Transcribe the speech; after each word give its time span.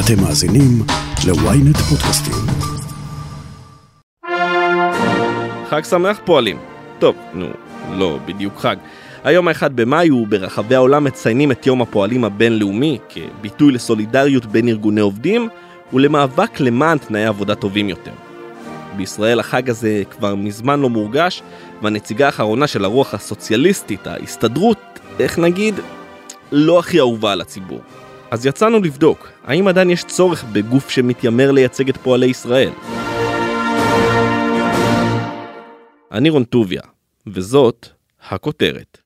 אתם 0.00 0.22
מאזינים 0.22 0.82
ל-ynet 1.26 1.78
פודקאסטים. 1.78 2.34
חג 5.70 5.84
שמח 5.84 6.18
פועלים. 6.24 6.58
טוב, 6.98 7.16
נו, 7.34 7.46
לא 7.92 8.18
בדיוק 8.26 8.58
חג. 8.58 8.76
היום 9.24 9.48
האחד 9.48 9.76
במאי 9.76 10.10
וברחבי 10.10 10.74
העולם 10.74 11.04
מציינים 11.04 11.52
את 11.52 11.66
יום 11.66 11.82
הפועלים 11.82 12.24
הבינלאומי 12.24 12.98
כביטוי 13.08 13.72
לסולידריות 13.72 14.46
בין 14.46 14.68
ארגוני 14.68 15.00
עובדים 15.00 15.48
ולמאבק 15.92 16.60
למען 16.60 16.98
תנאי 16.98 17.24
עבודה 17.24 17.54
טובים 17.54 17.88
יותר. 17.88 18.12
בישראל 18.96 19.40
החג 19.40 19.70
הזה 19.70 20.02
כבר 20.10 20.34
מזמן 20.34 20.80
לא 20.80 20.90
מורגש, 20.90 21.42
והנציגה 21.82 22.26
האחרונה 22.26 22.66
של 22.66 22.84
הרוח 22.84 23.14
הסוציאליסטית, 23.14 24.06
ההסתדרות, 24.06 24.78
איך 25.20 25.38
נגיד, 25.38 25.74
לא 26.52 26.78
הכי 26.78 26.98
אהובה 26.98 27.32
על 27.32 27.40
הציבור. 27.40 27.80
אז 28.30 28.46
יצאנו 28.46 28.80
לבדוק, 28.80 29.28
האם 29.44 29.68
עדיין 29.68 29.90
יש 29.90 30.04
צורך 30.04 30.44
בגוף 30.44 30.90
שמתיימר 30.90 31.50
לייצג 31.50 31.88
את 31.88 31.96
פועלי 31.96 32.26
ישראל? 32.26 32.70
אני 36.12 36.30
רון 36.30 36.44
טוביה, 36.44 36.82
וזאת 37.26 37.88
הכותרת. 38.28 38.98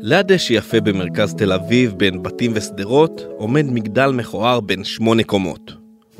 ליד 0.00 0.32
דשא 0.32 0.52
יפה 0.52 0.80
במרכז 0.80 1.34
תל 1.34 1.52
אביב, 1.52 1.92
בין 1.96 2.22
בתים 2.22 2.52
ושדרות, 2.54 3.20
עומד 3.36 3.66
מגדל 3.70 4.10
מכוער 4.10 4.60
בין 4.60 4.84
שמונה 4.84 5.24
קומות. 5.24 5.72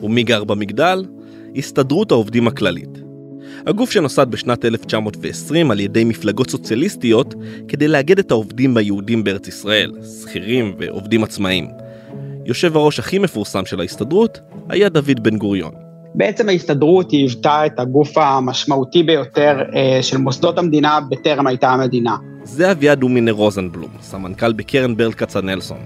ומי 0.03 0.23
גר 0.23 0.45
במגדל? 0.45 1.05
הסתדרות 1.57 2.11
העובדים 2.11 2.49
הכללית. 2.49 3.08
הגוף 3.67 3.91
שנוסד 3.91 4.31
בשנת 4.31 4.65
1920 4.65 5.71
על 5.71 5.81
ידי 5.81 6.05
מפלגות 6.05 6.51
סוציאליסטיות 6.51 7.35
כדי 7.69 7.89
לאגד 7.89 8.19
את 8.19 8.31
העובדים 8.31 8.77
היהודים 8.77 9.25
בארץ 9.25 9.49
ישראל, 9.49 9.93
שכירים 10.23 10.75
ועובדים 10.79 11.25
עצמאיים. 11.25 11.69
יושב 12.47 12.77
הראש 12.77 12.99
הכי 12.99 13.19
מפורסם 13.19 13.67
של 13.67 13.81
ההסתדרות 13.81 14.41
היה 14.69 14.89
דוד 14.89 15.21
בן 15.23 15.37
גוריון. 15.37 15.73
בעצם 16.15 16.49
ההסתדרות 16.49 17.11
היוותה 17.11 17.67
את 17.67 17.81
הגוף 17.81 18.19
המשמעותי 18.19 19.03
ביותר 19.03 19.63
אה, 19.77 20.03
של 20.03 20.17
מוסדות 20.17 20.59
המדינה 20.59 20.99
בטרם 21.11 21.47
הייתה 21.47 21.69
המדינה. 21.69 22.17
זה 22.45 22.71
אביעד 22.71 23.01
דומינר 23.01 23.33
רוזנבלום, 23.33 23.91
סמנכ"ל 24.01 24.53
בקרן 24.53 24.97
ברל 24.97 25.13
כצנלסון. 25.13 25.81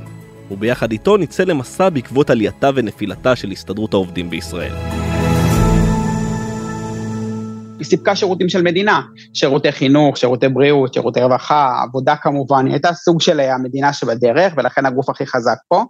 וביחד 0.51 0.93
איתו 0.93 1.17
ניצא 1.17 1.45
למסע 1.45 1.89
בעקבות 1.89 2.31
עלייתה 2.31 2.71
ונפילתה 2.75 3.37
של 3.37 3.51
הסתדרות 3.51 3.95
העובדים 3.95 4.31
בישראל. 4.31 4.73
סיפקה 7.93 8.17
שירותים 8.17 8.49
של 8.49 8.63
מדינה, 8.63 9.01
שירותי 9.35 9.73
חינוך, 9.73 10.17
שירותי 10.17 10.49
בריאות, 10.49 10.95
שירותי 10.95 11.21
רווחה, 11.21 11.83
עבודה 11.83 12.17
כמובן, 12.17 12.67
היא 12.67 12.73
הייתה 12.73 12.93
סוג 12.93 13.21
של 13.21 13.41
אה, 13.41 13.55
המדינה 13.55 13.93
שבדרך, 13.93 14.53
ולכן 14.57 14.87
הגוף 14.87 15.11
הכי 15.11 15.27
חזק 15.27 15.57
פה, 15.69 15.85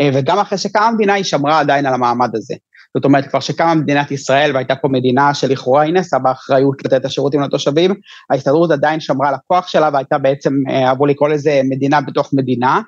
אה, 0.00 0.10
וגם 0.14 0.38
אחרי 0.38 0.58
שקמה 0.58 0.86
המדינה 0.86 1.14
היא 1.14 1.24
שמרה 1.24 1.60
עדיין 1.60 1.86
על 1.86 1.94
המעמד 1.94 2.30
הזה. 2.34 2.54
זאת 2.96 3.04
אומרת, 3.04 3.26
כבר 3.26 3.40
שקמה 3.40 3.74
מדינת 3.74 4.10
ישראל 4.10 4.50
והייתה 4.54 4.76
פה 4.76 4.88
מדינה 4.88 5.34
שלכאורה 5.34 5.82
היא 5.82 5.94
נסה 5.94 6.18
באחריות 6.18 6.84
לתת 6.84 6.96
את 7.00 7.04
השירותים 7.04 7.40
לתושבים, 7.40 7.94
ההסתדרות 8.30 8.70
עדיין 8.70 9.00
שמרה 9.00 9.28
על 9.28 9.34
הכוח 9.34 9.68
שלה 9.68 9.90
והייתה 9.92 10.18
בעצם, 10.18 10.52
אה, 10.70 10.88
אהבו 10.88 11.06
לקרוא 11.06 11.28
לזה 11.28 11.60
מדינה 11.70 12.00
בתוך 12.00 12.30
מדינה. 12.32 12.80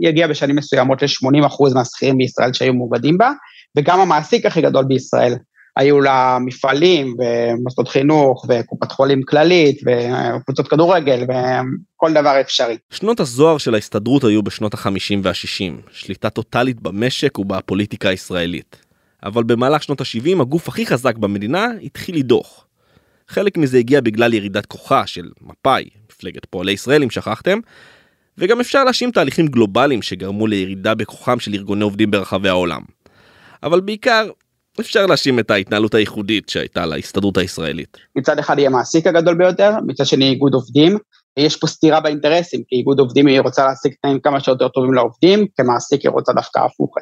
היא 0.00 0.08
הגיעה 0.08 0.28
בשנים 0.28 0.56
מסוימות 0.56 1.02
ל-80% 1.02 1.74
מהשכירים 1.74 2.18
בישראל 2.18 2.52
שהיו 2.52 2.74
מאוגדים 2.74 3.18
בה, 3.18 3.30
וגם 3.78 4.00
המעסיק 4.00 4.46
הכי 4.46 4.62
גדול 4.62 4.84
בישראל. 4.84 5.34
היו 5.76 6.00
לה 6.00 6.38
מפעלים 6.40 7.16
ומוסדות 7.18 7.88
חינוך 7.88 8.46
וקופת 8.48 8.92
חולים 8.92 9.22
כללית 9.22 9.80
וקבוצות 9.86 10.68
כדורגל 10.68 11.24
וכל 11.24 12.12
דבר 12.12 12.40
אפשרי. 12.40 12.76
שנות 12.90 13.20
הזוהר 13.20 13.58
של 13.58 13.74
ההסתדרות 13.74 14.24
היו 14.24 14.42
בשנות 14.42 14.74
ה-50 14.74 15.18
וה-60, 15.22 15.90
שליטה 15.92 16.30
טוטאלית 16.30 16.80
במשק 16.80 17.38
ובפוליטיקה 17.38 18.08
הישראלית. 18.08 18.76
אבל 19.24 19.42
במהלך 19.42 19.82
שנות 19.82 20.00
ה-70 20.00 20.40
הגוף 20.42 20.68
הכי 20.68 20.86
חזק 20.86 21.16
במדינה 21.16 21.66
התחיל 21.82 22.16
לדוח. 22.16 22.66
חלק 23.28 23.56
מזה 23.56 23.78
הגיע 23.78 24.00
בגלל 24.00 24.34
ירידת 24.34 24.66
כוחה 24.66 25.06
של 25.06 25.30
מפא"י, 25.42 25.88
מפלגת 26.10 26.44
פועלי 26.44 26.72
ישראל 26.72 27.02
אם 27.02 27.10
שכחתם, 27.10 27.58
וגם 28.38 28.60
אפשר 28.60 28.84
להאשים 28.84 29.10
תהליכים 29.10 29.46
גלובליים 29.46 30.02
שגרמו 30.02 30.46
לירידה 30.46 30.94
בכוחם 30.94 31.40
של 31.40 31.54
ארגוני 31.54 31.84
עובדים 31.84 32.10
ברחבי 32.10 32.48
העולם. 32.48 32.82
אבל 33.62 33.80
בעיקר 33.80 34.28
אפשר 34.80 35.06
להאשים 35.06 35.38
את 35.38 35.50
ההתנהלות 35.50 35.94
הייחודית 35.94 36.48
שהייתה 36.48 36.86
להסתדרות 36.86 37.36
הישראלית. 37.36 37.96
מצד 38.16 38.38
אחד 38.38 38.58
היא 38.58 38.66
המעסיק 38.66 39.06
הגדול 39.06 39.34
ביותר, 39.34 39.70
מצד 39.86 40.06
שני 40.06 40.28
איגוד 40.28 40.54
עובדים. 40.54 40.98
יש 41.36 41.56
פה 41.56 41.66
סתירה 41.66 42.00
באינטרסים, 42.00 42.62
כי 42.68 42.76
איגוד 42.76 42.98
עובדים 42.98 43.26
היא 43.26 43.40
רוצה 43.40 43.66
להשיג 43.66 43.92
תנאים 44.02 44.20
כמה 44.20 44.40
שיותר 44.40 44.68
טובים 44.68 44.94
לעובדים, 44.94 45.46
כמעסיק 45.56 46.02
היא 46.02 46.10
רוצה 46.10 46.32
דווקא 46.32 46.58
הפוך, 46.58 46.94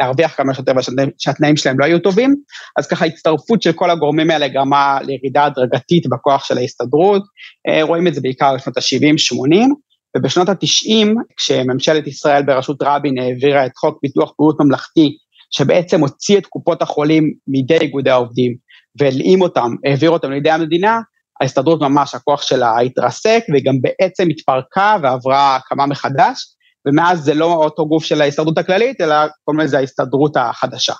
להרוויח 0.00 0.36
כמה 0.36 0.54
שיותר 0.54 0.72
ושהתנאים 0.76 1.56
שלהם 1.56 1.80
לא 1.80 1.84
היו 1.84 1.98
טובים, 1.98 2.34
אז 2.78 2.86
ככה 2.86 3.04
הצטרפות 3.04 3.62
של 3.62 3.72
כל 3.72 3.90
הגורמים 3.90 4.30
האלה 4.30 4.48
גרמה 4.48 4.98
לירידה 5.02 5.44
הדרגתית 5.44 6.06
בכוח 6.10 6.44
של 6.44 6.58
ההסתדרות, 6.58 7.22
אה, 7.68 7.82
רואים 7.82 8.06
את 8.06 8.14
זה 8.14 8.20
בעיקר 8.20 8.54
בשנות 8.54 8.76
ה-70-80, 8.76 9.68
ובשנות 10.16 10.48
ה-90, 10.48 11.06
כשממשלת 11.36 12.06
ישראל 12.06 12.42
בראשות 12.42 12.76
רבין 12.82 13.18
העבירה 13.18 13.66
את 13.66 13.72
חוק 13.76 13.98
ביטוח 14.02 14.32
בריאות 14.38 14.56
ממלכתי 14.60 15.16
שבעצם 15.50 16.00
הוציא 16.00 16.38
את 16.38 16.46
קופות 16.46 16.82
החולים 16.82 17.32
מידי 17.48 17.78
איגודי 17.78 18.10
העובדים 18.10 18.54
והלאים 19.00 19.42
אותם, 19.42 19.74
העביר 19.86 20.10
אותם 20.10 20.30
לידי 20.30 20.50
המדינה, 20.50 21.00
ההסתדרות 21.40 21.80
ממש, 21.80 22.14
הכוח 22.14 22.42
שלה 22.42 22.80
התרסק 22.80 23.42
וגם 23.54 23.74
בעצם 23.80 24.28
התפרקה 24.28 24.96
ועברה 25.02 25.56
הקמה 25.56 25.86
מחדש, 25.86 26.44
ומאז 26.88 27.20
זה 27.20 27.34
לא 27.34 27.52
אותו 27.52 27.86
גוף 27.86 28.04
של 28.04 28.20
ההסתדרות 28.20 28.58
הכללית, 28.58 29.00
אלא 29.00 29.14
קוראים 29.44 29.60
לזה 29.60 29.78
ההסתדרות 29.78 30.36
החדשה. 30.36 30.94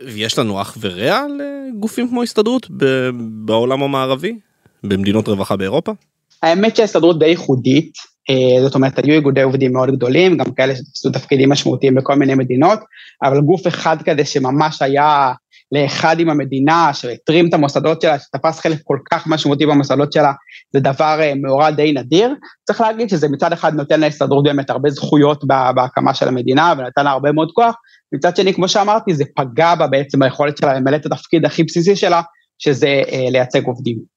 יש 0.00 0.38
לנו 0.38 0.62
אח 0.62 0.76
ורע 0.80 1.20
לגופים 1.38 2.08
כמו 2.08 2.22
הסתדרות 2.22 2.66
בעולם 3.44 3.82
המערבי? 3.82 4.38
במדינות 4.84 5.28
רווחה 5.28 5.56
באירופה? 5.56 5.92
האמת 6.42 6.76
שההסתדרות 6.76 7.18
די 7.18 7.26
ייחודית, 7.26 7.92
זאת 8.62 8.74
אומרת, 8.74 8.98
היו 8.98 9.14
איגודי 9.14 9.42
עובדים 9.42 9.72
מאוד 9.72 9.90
גדולים, 9.90 10.36
גם 10.36 10.52
כאלה 10.56 10.76
שעשו 10.76 11.10
תפקידים 11.10 11.50
משמעותיים 11.50 11.94
בכל 11.94 12.14
מיני 12.14 12.34
מדינות, 12.34 12.78
אבל 13.22 13.40
גוף 13.40 13.66
אחד 13.66 13.96
כזה 14.02 14.24
שממש 14.24 14.82
היה 14.82 15.32
לאחד 15.72 16.20
עם 16.20 16.30
המדינה, 16.30 16.90
שהתרים 16.92 17.48
את 17.48 17.54
המוסדות 17.54 18.02
שלה, 18.02 18.18
שתפס 18.18 18.60
חלק 18.60 18.78
כל 18.84 18.98
כך 19.12 19.26
משמעותי 19.26 19.66
במוסדות 19.66 20.12
שלה, 20.12 20.32
זה 20.72 20.80
דבר 20.80 21.18
אה, 21.20 21.32
מאורע 21.42 21.70
די 21.70 21.92
נדיר. 21.92 22.34
צריך 22.66 22.80
להגיד 22.80 23.08
שזה 23.08 23.28
מצד 23.28 23.52
אחד 23.52 23.74
נותן 23.74 24.00
להסתדרות 24.00 24.44
באמת 24.44 24.70
הרבה 24.70 24.90
זכויות 24.90 25.44
בהקמה 25.74 26.14
של 26.14 26.28
המדינה, 26.28 26.74
ונתן 26.78 27.04
לה 27.04 27.10
הרבה 27.10 27.32
מאוד 27.32 27.50
כוח, 27.52 27.74
מצד 28.14 28.36
שני, 28.36 28.54
כמו 28.54 28.68
שאמרתי, 28.68 29.14
זה 29.14 29.24
פגע 29.36 29.74
בה 29.74 29.86
בעצם 29.86 30.18
ביכולת 30.18 30.56
שלה 30.56 30.74
למלא 30.74 30.96
את 30.96 31.06
התפקיד 31.06 31.44
הכי 31.44 31.64
בסיסי 31.64 31.96
שלה, 31.96 32.22
שזה 32.58 33.02
אה, 33.12 33.30
לייצג 33.30 33.64
עובדים. 33.64 34.15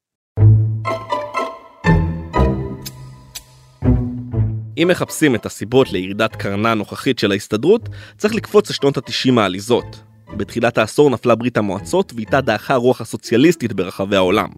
אם 4.83 4.87
מחפשים 4.87 5.35
את 5.35 5.45
הסיבות 5.45 5.91
לירידת 5.91 6.35
קרנה 6.35 6.71
הנוכחית 6.71 7.19
של 7.19 7.31
ההסתדרות, 7.31 7.89
צריך 8.17 8.35
לקפוץ 8.35 8.69
לשנות 8.69 8.97
ה-90 8.97 9.39
העליזות. 9.39 10.01
בתחילת 10.37 10.77
העשור 10.77 11.09
נפלה 11.09 11.35
ברית 11.35 11.57
המועצות 11.57 12.13
ואיתה 12.15 12.41
דעכה 12.41 12.73
הרוח 12.73 13.01
הסוציאליסטית 13.01 13.73
ברחבי 13.73 14.15
העולם. 14.15 14.49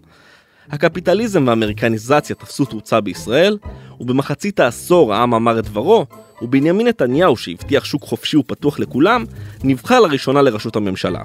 הקפיטליזם 0.70 1.48
והאמריקניזציה 1.48 2.36
תפסו 2.36 2.66
תאוצה 2.66 3.02
בישראל, 3.02 3.58
ובמחצית 4.00 4.60
העשור 4.60 5.14
העם 5.14 5.34
אמר 5.34 5.60
את 5.60 5.64
דברו, 5.64 6.06
ובנימין 6.42 6.88
נתניהו 6.88 7.38
שהבטיח 7.38 7.86
שוק 7.86 8.04
חופשי 8.04 8.38
ופתוח 8.38 8.80
לכולם, 8.80 9.26
נבחר 9.64 10.00
לראשונה 10.00 10.42
לראשות 10.42 10.76
הממשלה. 10.76 11.22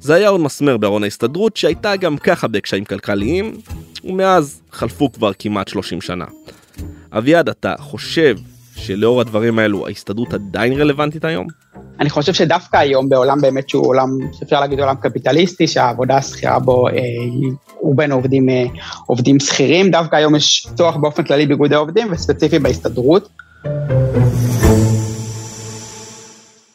זה 0.00 0.14
היה 0.14 0.28
עוד 0.28 0.40
מסמר 0.40 0.76
בארון 0.76 1.04
ההסתדרות 1.04 1.56
שהייתה 1.56 1.96
גם 1.96 2.16
ככה 2.16 2.48
בקשיים 2.48 2.84
כלכליים, 2.84 3.56
ומאז 4.04 4.62
חלפו 4.72 5.12
כבר 5.12 5.32
כמעט 5.38 5.68
30 5.68 6.00
שנה. 6.00 6.24
אביעד, 7.18 7.48
אתה 7.48 7.74
חושב 7.78 8.36
שלאור 8.76 9.20
הדברים 9.20 9.58
האלו 9.58 9.86
ההסתדרות 9.86 10.34
עדיין 10.34 10.72
רלוונטית 10.72 11.24
היום? 11.24 11.46
אני 12.00 12.10
חושב 12.10 12.32
שדווקא 12.32 12.76
היום 12.76 13.08
בעולם 13.08 13.40
באמת 13.40 13.68
שהוא 13.68 13.86
עולם, 13.86 14.08
אפשר 14.42 14.60
להגיד 14.60 14.80
עולם 14.80 14.96
קפיטליסטי, 14.96 15.66
שהעבודה 15.66 16.16
השכירה 16.16 16.58
בו, 16.58 16.88
אה, 16.88 16.92
בין 17.94 18.12
עובדים, 18.12 18.48
אה, 18.48 18.64
עובדים 19.06 19.40
שכירים, 19.40 19.90
דווקא 19.90 20.16
היום 20.16 20.34
יש 20.34 20.66
צורך 20.74 20.96
באופן 20.96 21.24
כללי 21.24 21.46
באיגודי 21.46 21.74
עובדים 21.74 22.08
וספציפי 22.12 22.58
בהסתדרות. 22.58 23.28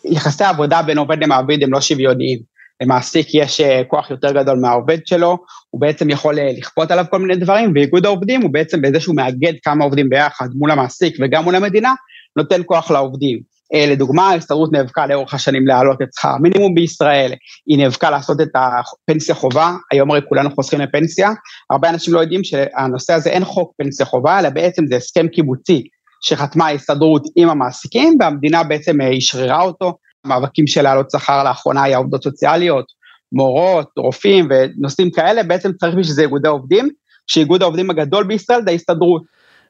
יחסי 0.06 0.44
העבודה 0.44 0.82
בין 0.82 0.98
עובד 0.98 1.24
למעביד 1.24 1.64
הם 1.64 1.74
לא 1.74 1.82
שוויוניים. 1.82 2.51
למעסיק 2.82 3.28
יש 3.34 3.62
אה, 3.62 3.82
כוח 3.88 4.12
יותר 4.12 4.32
גדול 4.32 4.60
מהעובד 4.60 4.98
שלו, 5.06 5.38
הוא 5.70 5.82
בעצם 5.82 6.10
יכול 6.10 6.40
אה, 6.40 6.50
לכפות 6.58 6.92
עליו 6.92 7.06
כל 7.10 7.20
מיני 7.20 7.36
דברים, 7.36 7.72
ואיגוד 7.76 8.06
העובדים 8.06 8.42
הוא 8.42 8.54
בעצם 8.54 8.82
בזה 8.82 9.00
שהוא 9.00 9.16
מאגד 9.16 9.54
כמה 9.64 9.84
עובדים 9.84 10.10
ביחד 10.10 10.48
מול 10.56 10.72
המעסיק 10.72 11.18
וגם 11.22 11.44
מול 11.44 11.56
המדינה, 11.56 11.94
נותן 12.38 12.62
כוח 12.66 12.92
לעובדים. 12.92 13.40
אה, 13.74 13.86
לדוגמה, 13.92 14.30
ההסתדרות 14.30 14.72
נאבקה 14.72 15.08
לאורך 15.08 15.34
השנים 15.34 15.68
להעלות 15.68 16.02
את 16.02 16.08
שכר 16.16 16.30
המינימום 16.30 16.76
בישראל, 16.76 17.34
היא 17.68 17.78
נאבקה 17.78 18.10
לעשות 18.10 18.42
את 18.42 18.50
הפנסיה 18.56 19.36
חובה, 19.36 19.76
היום 19.92 20.12
הרי 20.12 20.22
כולנו 20.30 20.56
חוסכים 20.56 20.82
לפנסיה, 20.82 21.32
הרבה 21.72 21.90
אנשים 21.90 22.14
לא 22.14 22.20
יודעים 22.20 22.44
שהנושא 22.44 23.14
הזה 23.14 23.30
אין 23.30 23.46
חוק 23.46 23.74
פנסיה 23.78 24.06
חובה, 24.06 24.40
אלא 24.40 24.50
בעצם 24.50 24.88
זה 24.88 24.96
הסכם 24.96 25.28
קיבוצי 25.28 25.84
שחתמה 26.24 26.66
ההסתדרות 26.66 27.24
עם 27.36 27.50
המעסיקים, 27.50 28.18
והמדינה 28.20 28.64
בעצם 28.64 29.02
אשררה 29.02 29.62
אותו. 29.62 29.94
המאבקים 30.26 30.68
של 30.68 30.82
להעלות 30.82 31.12
שכר 31.12 31.44
לאחרונה 31.44 31.84
היה 31.84 31.98
עובדות 31.98 32.24
סוציאליות, 32.24 32.86
מורות, 33.32 33.90
רופאים 33.98 34.50
ונושאים 34.50 35.12
כאלה, 35.12 35.44
בעצם 35.44 35.72
צריך 35.74 35.96
בשביל 35.96 36.16
זה 36.16 36.22
איגודי 36.22 36.48
עובדים, 36.48 36.90
שאיגוד 37.28 37.62
העובדים 37.62 37.90
הגדול 37.90 38.24
בישראל 38.24 38.62
זה 38.66 38.72
ההסתדרות. 38.72 39.24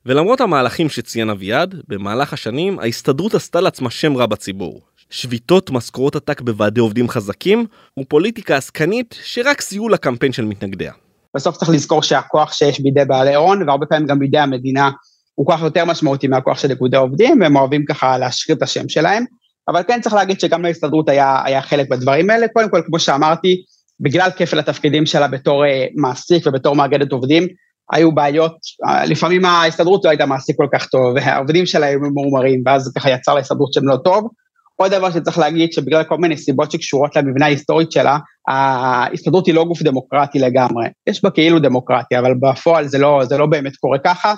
ולמרות 0.05 0.41
המהלכים 0.41 0.89
שציין 0.89 1.29
אביעד, 1.29 1.75
במהלך 1.87 2.33
השנים 2.33 2.79
ההסתדרות 2.79 3.33
עשתה 3.33 3.61
לעצמה 3.61 3.89
שם 3.89 4.17
רע 4.17 4.25
בציבור. 4.25 4.81
שביתות, 5.09 5.69
משכורות 5.69 6.15
עתק 6.15 6.41
בוועדי 6.41 6.79
עובדים 6.79 7.09
חזקים, 7.09 7.65
ופוליטיקה 7.99 8.57
עסקנית 8.57 9.15
שרק 9.23 9.61
סייעו 9.61 9.89
לקמפיין 9.89 10.33
של 10.33 10.45
מתנגדיה. 10.45 10.93
בסוף 11.35 11.57
צריך 11.57 11.71
לזכור 11.71 12.03
שהכוח 12.03 12.53
שיש 12.53 12.79
בידי 12.79 13.05
בעלי 13.05 13.35
הון, 13.35 13.67
והרבה 13.67 13.85
פעמים 13.85 14.07
גם 14.07 14.19
בידי 14.19 14.39
המדינה, 14.39 14.91
הוא 15.35 15.45
כוח 15.45 15.61
יותר 15.61 15.85
משמעותי 15.85 16.27
מהכוח 16.27 16.59
של 16.59 16.69
איגודי 16.69 16.97
עובדים, 16.97 17.41
והם 17.41 17.55
אוהבים 17.55 17.85
ככה 17.85 18.17
להשאיר 18.17 18.57
את 18.57 18.63
השם 18.63 18.89
שלהם. 18.89 19.25
אבל 19.69 19.83
כן 19.87 20.01
צריך 20.01 20.15
להגיד 20.15 20.39
שגם 20.39 20.61
להסתדרות 20.61 21.09
היה, 21.09 21.41
היה 21.45 21.61
חלק 21.61 21.89
בדברים 21.89 22.29
האלה. 22.29 22.47
קודם 22.47 22.69
כל, 22.69 22.81
כמו 22.85 22.99
שאמרתי, 22.99 23.63
בגלל 23.99 24.29
כפל 24.37 24.59
התפקידים 24.59 25.05
שלה 25.05 25.27
בתור 25.27 25.65
uh, 25.65 25.67
מעסיק 25.95 26.47
ובתור 26.47 26.75
מאגדת 26.75 27.11
עובדים, 27.11 27.47
היו 27.93 28.11
בעיות, 28.11 28.55
uh, 28.87 29.05
לפעמים 29.05 29.45
ההסתדרות 29.45 30.05
לא 30.05 30.09
הייתה 30.09 30.25
מעסיק 30.25 30.55
כל 30.57 30.67
כך 30.73 30.85
טוב, 30.85 31.13
והעובדים 31.15 31.65
שלה 31.65 31.85
היו 31.85 31.99
ממורמרים, 31.99 32.63
ואז 32.65 32.91
ככה 32.95 33.09
יצר 33.09 33.35
להסתדרות 33.35 33.73
שם 33.73 33.87
לא 33.87 33.97
טוב. 34.03 34.27
עוד 34.75 34.91
דבר 34.91 35.11
שצריך 35.11 35.37
להגיד, 35.37 35.73
שבגלל 35.73 36.03
כל 36.03 36.17
מיני 36.17 36.37
סיבות 36.37 36.71
שקשורות 36.71 37.15
למבנה 37.15 37.45
ההיסטורית 37.45 37.91
שלה, 37.91 38.17
ההסתדרות 38.47 39.47
היא 39.47 39.55
לא 39.55 39.63
גוף 39.63 39.81
דמוקרטי 39.81 40.39
לגמרי. 40.39 40.85
יש 41.09 41.23
בה 41.23 41.29
כאילו 41.29 41.59
דמוקרטיה, 41.59 42.19
אבל 42.19 42.33
בפועל 42.39 42.87
זה 42.87 42.97
לא, 42.97 43.21
זה 43.23 43.37
לא 43.37 43.45
באמת 43.45 43.75
קורה 43.75 43.97
ככה, 43.99 44.33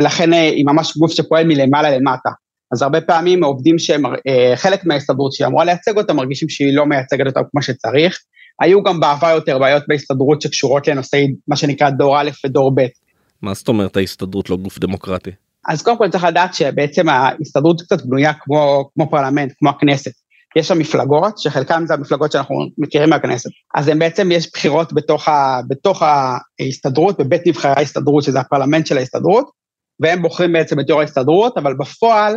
ולכן 0.00 0.32
אה, 0.32 0.42
היא 0.42 0.64
ממש 0.66 0.96
גוף 0.96 1.12
שפועל 1.12 1.46
מלמעלה 1.46 1.90
למטה. 1.90 2.30
אז 2.72 2.82
הרבה 2.82 3.00
פעמים 3.00 3.42
העובדים 3.42 3.78
שהם 3.78 4.06
אה, 4.06 4.52
חלק 4.56 4.84
מההסתדרות 4.84 5.32
שהיא 5.32 5.46
אמורה 5.46 5.64
לייצג 5.64 5.96
אותם, 5.96 6.16
מרגישים 6.16 6.48
שהיא 6.48 6.76
לא 6.76 6.86
מייצגת 6.86 7.26
אותם 7.26 7.40
כמו 7.50 7.62
שצריך. 7.62 8.18
היו 8.60 8.82
גם 8.82 9.00
בעבר 9.00 9.28
יותר 9.28 9.58
בעיות 9.58 9.82
בהסתדרות 9.88 10.42
שקשורות 10.42 10.88
לנושאי 10.88 11.26
מה 11.48 11.56
שנקרא 11.56 11.90
דור 11.90 12.20
א' 12.20 12.30
ודור 12.46 12.74
ב'. 12.74 12.86
מה 13.42 13.54
זאת 13.54 13.68
אומרת 13.68 13.96
ההסתדרות 13.96 14.50
לא 14.50 14.56
גוף 14.56 14.78
דמוקרטי? 14.78 15.30
אז 15.68 15.82
קודם 15.82 15.98
כל 15.98 16.08
צריך 16.08 16.24
לדעת 16.24 16.54
שבעצם 16.54 17.08
ההסתדרות 17.08 17.82
קצת 17.82 18.06
בנויה 18.06 18.32
כמו, 18.40 18.90
כמו 18.94 19.10
פרלמנט, 19.10 19.52
כמו 19.58 19.70
הכנסת. 19.70 20.12
יש 20.56 20.68
שם 20.68 20.78
מפלגות, 20.78 21.38
שחלקן 21.38 21.86
זה 21.86 21.94
המפלגות 21.94 22.32
שאנחנו 22.32 22.56
מכירים 22.78 23.10
מהכנסת. 23.10 23.50
אז 23.74 23.88
הם 23.88 23.98
בעצם, 23.98 24.32
יש 24.32 24.50
בחירות 24.52 24.92
בתוך, 24.92 25.28
ה, 25.28 25.60
בתוך 25.68 26.02
ההסתדרות, 26.02 27.20
בבית 27.20 27.46
נבחרי 27.46 27.72
ההסתדרות, 27.76 28.24
שזה 28.24 28.40
הפרלמנט 28.40 28.86
של 28.86 28.98
ההסתדרות, 28.98 29.50
והם 30.00 30.22
בוחרים 30.22 30.52
בעצם 30.52 30.80
את 30.80 30.88
יו"ר 30.88 31.00
ההסתדרות, 31.00 31.58
אבל 31.58 31.74
בפועל 31.74 32.34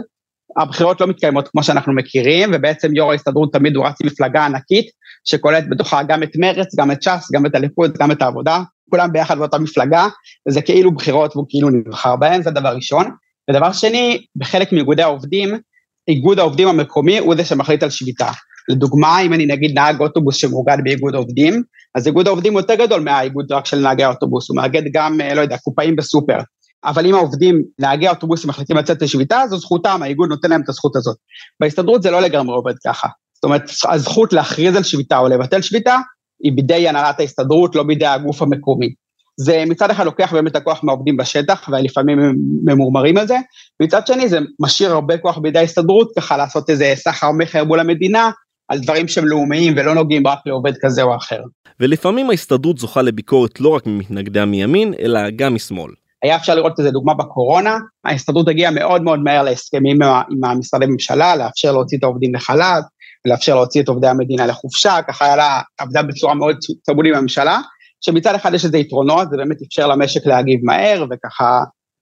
הבחירות 0.57 1.01
לא 1.01 1.07
מתקיימות 1.07 1.47
כמו 1.47 1.63
שאנחנו 1.63 1.93
מכירים, 1.93 2.51
ובעצם 2.53 2.95
יו"ר 2.95 3.11
ההסתדרות 3.11 3.53
תמיד 3.53 3.75
הוא 3.75 3.85
רץ 3.85 4.01
מפלגה 4.03 4.45
ענקית, 4.45 4.85
שכוללת 5.25 5.69
בתוכה 5.69 6.03
גם 6.03 6.23
את 6.23 6.31
מרצ, 6.39 6.75
גם 6.79 6.91
את 6.91 7.03
ש"ס, 7.03 7.31
גם 7.33 7.45
את 7.45 7.55
הליכוד, 7.55 7.97
גם 7.97 8.11
את 8.11 8.21
העבודה, 8.21 8.59
כולם 8.89 9.11
ביחד 9.11 9.37
באותה 9.37 9.57
מפלגה, 9.57 10.07
וזה 10.47 10.61
כאילו 10.61 10.91
בחירות 10.91 11.35
והוא 11.35 11.45
כאילו 11.49 11.69
נבחר 11.69 12.15
בהן, 12.15 12.43
זה 12.43 12.51
דבר 12.51 12.75
ראשון. 12.75 13.11
ודבר 13.49 13.71
שני, 13.71 14.25
בחלק 14.35 14.73
מאיגודי 14.73 15.01
העובדים, 15.01 15.59
איגוד 16.07 16.39
העובדים 16.39 16.67
המקומי 16.67 17.17
הוא 17.17 17.35
זה 17.35 17.45
שמחליט 17.45 17.83
על 17.83 17.89
שביתה. 17.89 18.31
לדוגמה, 18.69 19.19
אם 19.21 19.33
אני 19.33 19.45
נגיד 19.45 19.71
נהג 19.75 20.01
אוטובוס 20.01 20.35
שמאוגד 20.35 20.77
באיגוד 20.83 21.15
עובדים, 21.15 21.63
אז 21.95 22.07
איגוד 22.07 22.27
העובדים 22.27 22.53
הוא 22.53 22.61
יותר 22.61 22.75
גדול 22.75 23.01
מהאיגוד 23.01 23.51
רק 23.51 23.65
של 23.65 23.79
נהגי 23.79 24.03
האוטובוס, 24.03 24.49
הוא 24.49 24.55
מאגד 24.55 24.81
גם, 24.93 25.21
אה, 25.21 25.33
לא 25.33 25.41
יודע, 25.41 25.57
קופאים 25.57 25.95
בסופר. 25.95 26.37
אבל 26.85 27.05
אם 27.05 27.15
העובדים, 27.15 27.63
נהגי 27.79 28.07
האוטובוסים 28.07 28.49
מחליטים 28.49 28.77
לצאת 28.77 29.01
לשביתה, 29.01 29.43
זו 29.49 29.57
זכותם, 29.57 29.99
האיגוד 30.03 30.29
נותן 30.29 30.49
להם 30.49 30.61
את 30.61 30.69
הזכות 30.69 30.95
הזאת. 30.95 31.17
בהסתדרות 31.59 32.03
זה 32.03 32.11
לא 32.11 32.21
לגמרי 32.21 32.55
עובד 32.55 32.73
ככה. 32.85 33.07
זאת 33.33 33.43
אומרת, 33.43 33.71
הזכות 33.89 34.33
להכריז 34.33 34.75
על 34.75 34.83
שביתה 34.83 35.17
או 35.17 35.27
לבטל 35.27 35.61
שביתה, 35.61 35.95
היא 36.43 36.53
בידי 36.55 36.89
הנהלת 36.89 37.19
ההסתדרות, 37.19 37.75
לא 37.75 37.83
בידי 37.83 38.05
הגוף 38.05 38.41
המקומי. 38.41 38.93
זה 39.37 39.63
מצד 39.67 39.91
אחד 39.91 40.05
לוקח 40.05 40.33
באמת 40.33 40.55
הכוח 40.55 40.83
מהעובדים 40.83 41.17
בשטח, 41.17 41.69
ולפעמים 41.71 42.19
הם 42.19 42.35
ממורמרים 42.63 43.17
על 43.17 43.27
זה, 43.27 43.37
מצד 43.81 44.07
שני 44.07 44.29
זה 44.29 44.39
משאיר 44.59 44.91
הרבה 44.91 45.17
כוח 45.17 45.37
בידי 45.37 45.59
ההסתדרות, 45.59 46.11
ככה 46.17 46.37
לעשות 46.37 46.69
איזה 46.69 46.93
סחר 46.95 47.31
מכר 47.31 47.63
מול 47.63 47.79
המדינה, 47.79 48.31
על 48.67 48.79
דברים 48.79 49.07
שהם 49.07 49.25
לאומיים 49.25 49.73
ולא 49.77 49.95
נוגעים 49.95 50.27
רק 50.27 50.39
לעובד 50.45 50.73
כזה 50.81 51.03
או 51.03 51.15
אחר. 51.15 51.41
ולפעמים 51.79 52.29
ההסתדרות 52.29 52.77
זוכה 52.77 53.01
לביקורת 53.01 53.59
לא 53.59 53.69
רק 53.69 53.85
ממתנגדיה 53.85 54.45
מימין, 54.45 54.93
אלא 54.99 55.19
גם 55.35 55.55
משמאל. 55.55 55.91
היה 56.25 56.35
אפשר 56.35 56.55
לראות 56.55 56.79
איזה 56.79 56.91
דוגמה 56.91 57.13
בקורונה, 57.13 57.77
ההסתדרות 58.05 58.47
הגיעה 58.47 58.71
מאוד 58.71 59.01
מאוד 59.01 59.19
מהר 59.19 59.43
להסכמים 59.43 59.99
עם 60.01 60.43
המשרדי 60.43 60.85
ממשלה, 60.85 61.35
לאפשר 61.35 61.71
להוציא 61.71 61.97
את 61.97 62.03
העובדים 62.03 62.35
לחל"ת, 62.35 62.83
לאפשר 63.25 63.55
להוציא 63.55 63.81
את 63.81 63.87
עובדי 63.87 64.07
המדינה 64.07 64.45
לחופשה, 64.45 65.01
ככה 65.07 65.25
היה 65.25 65.35
לה 65.35 65.61
עבדה 65.77 66.03
בצורה 66.03 66.33
מאוד 66.33 66.55
צמוד 66.81 67.05
עם 67.05 67.15
הממשלה, 67.15 67.59
שמצד 68.01 68.35
אחד 68.35 68.53
יש 68.53 68.65
איזה 68.65 68.77
יתרונות, 68.77 69.29
זה 69.29 69.37
באמת 69.37 69.57
אפשר 69.67 69.87
למשק 69.87 70.25
להגיב 70.25 70.59
מהר, 70.63 71.05
וככה 71.11 71.59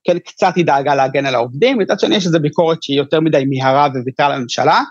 כן 0.08 0.20
קצת 0.20 0.56
היא 0.56 0.66
דאגה 0.66 0.96
להגן 0.96 1.26
על 1.26 1.36
העובדים, 1.36 1.78
מצד 1.78 2.00
שני 2.00 2.16
יש 2.16 2.26
איזו 2.26 2.40
ביקורת 2.40 2.84
שהיא 2.84 2.98
יותר 2.98 3.20
מדי 3.20 3.44
מהרה 3.50 3.88
וויתרה 4.04 4.30
לממשלה, 4.30 4.82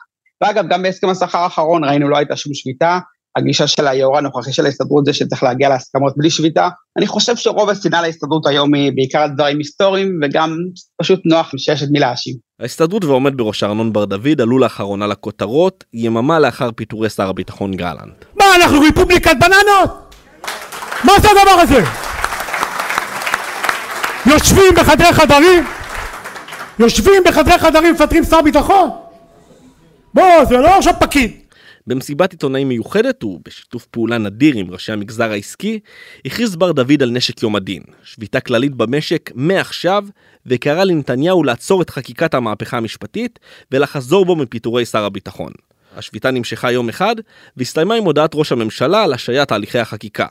ואגב, 0.43 0.69
גם 0.69 0.83
בהסכם 0.83 1.09
השכר 1.09 1.39
האחרון 1.39 1.85
ראינו 1.85 2.09
לא 2.09 2.17
הייתה 2.17 2.37
שום 2.37 2.55
שביתה, 2.55 2.99
הגישה 3.37 3.67
של 3.67 3.87
היו"ר 3.87 4.19
הנוכחי 4.19 4.53
של 4.53 4.67
ההסתדרות 4.67 5.05
זה 5.05 5.13
שצריך 5.13 5.43
להגיע 5.43 5.69
להסכמות 5.69 6.13
בלי 6.17 6.31
שביתה. 6.31 6.69
אני 6.99 7.07
חושב 7.07 7.37
שרוב 7.37 7.71
השנאה 7.71 8.03
להסתדרות 8.03 8.47
היום 8.47 8.75
היא 8.75 8.93
בעיקר 8.95 9.19
על 9.19 9.31
דברים 9.31 9.59
היסטוריים, 9.59 10.21
וגם 10.23 10.57
פשוט 11.01 11.21
נוח 11.25 11.51
שיש 11.57 11.83
את 11.83 11.89
מי 11.91 11.99
להאשים. 11.99 12.35
ההסתדרות 12.61 13.05
והעומד 13.05 13.37
בראש 13.37 13.63
ארנון 13.63 13.93
בר 13.93 14.05
דוד 14.05 14.41
עלו 14.41 14.59
לאחרונה 14.59 15.07
לכותרות, 15.07 15.85
יממה 15.95 16.39
לאחר 16.39 16.71
פיטורי 16.73 17.11
שר 17.11 17.29
הביטחון 17.29 17.75
גלנט. 17.75 18.25
מה, 18.39 18.45
אנחנו 18.57 18.81
רפובליקת 18.81 19.37
בננות? 19.41 20.15
מה 21.05 21.13
זה 21.23 21.29
הדבר 21.31 21.61
הזה? 21.61 21.85
יושבים 24.27 24.75
בחדרי 24.77 25.13
חדרים? 25.13 25.65
יושבים 26.79 27.23
בחדרי 27.27 27.59
חדרים 27.59 27.95
מפטרים 27.95 28.25
שר 28.25 28.43
ביטחון? 28.43 28.91
בוא, 30.15 30.45
זה 30.49 30.57
לא 30.57 30.77
עכשיו 30.79 30.95
פקיד. 31.01 31.42
במסיבת 31.87 32.33
עיתונאים 32.33 32.69
מיוחדת 32.69 33.25
ובשיתוף 33.25 33.87
פעולה 33.87 34.19
נדיר 34.19 34.57
עם 34.57 34.71
ראשי 34.71 34.93
המגזר 34.93 35.31
העסקי, 35.31 35.81
הכריז 36.25 36.57
בר 36.57 36.73
דוד 36.73 37.03
על 37.03 37.11
נשק 37.11 37.43
יום 37.43 37.57
הדין, 37.57 37.83
שביתה 38.05 38.41
כללית 38.41 38.75
במשק 38.75 39.31
מעכשיו, 39.35 40.05
וקרא 40.47 40.85
לנתניהו 40.85 41.45
לעצור 41.45 41.83
את 41.83 41.91
חקיקת 41.91 42.35
המהפכה 42.35 42.77
המשפטית 42.77 43.39
ולחזור 43.73 44.25
בו 44.25 44.37
מפיטורי 44.37 44.85
שר 44.85 45.05
הביטחון. 45.05 45.53
השביתה 45.97 46.31
נמשכה 46.31 46.73
יום 46.73 46.89
אחד, 46.89 47.17
והסתיימה 47.57 47.95
עם 47.95 48.05
הודעת 48.05 48.31
ראש 48.35 48.53
הממשלה 48.53 49.03
על 49.03 49.13
השעיית 49.13 49.49
תהליכי 49.49 49.79
החקיקה. 49.79 50.27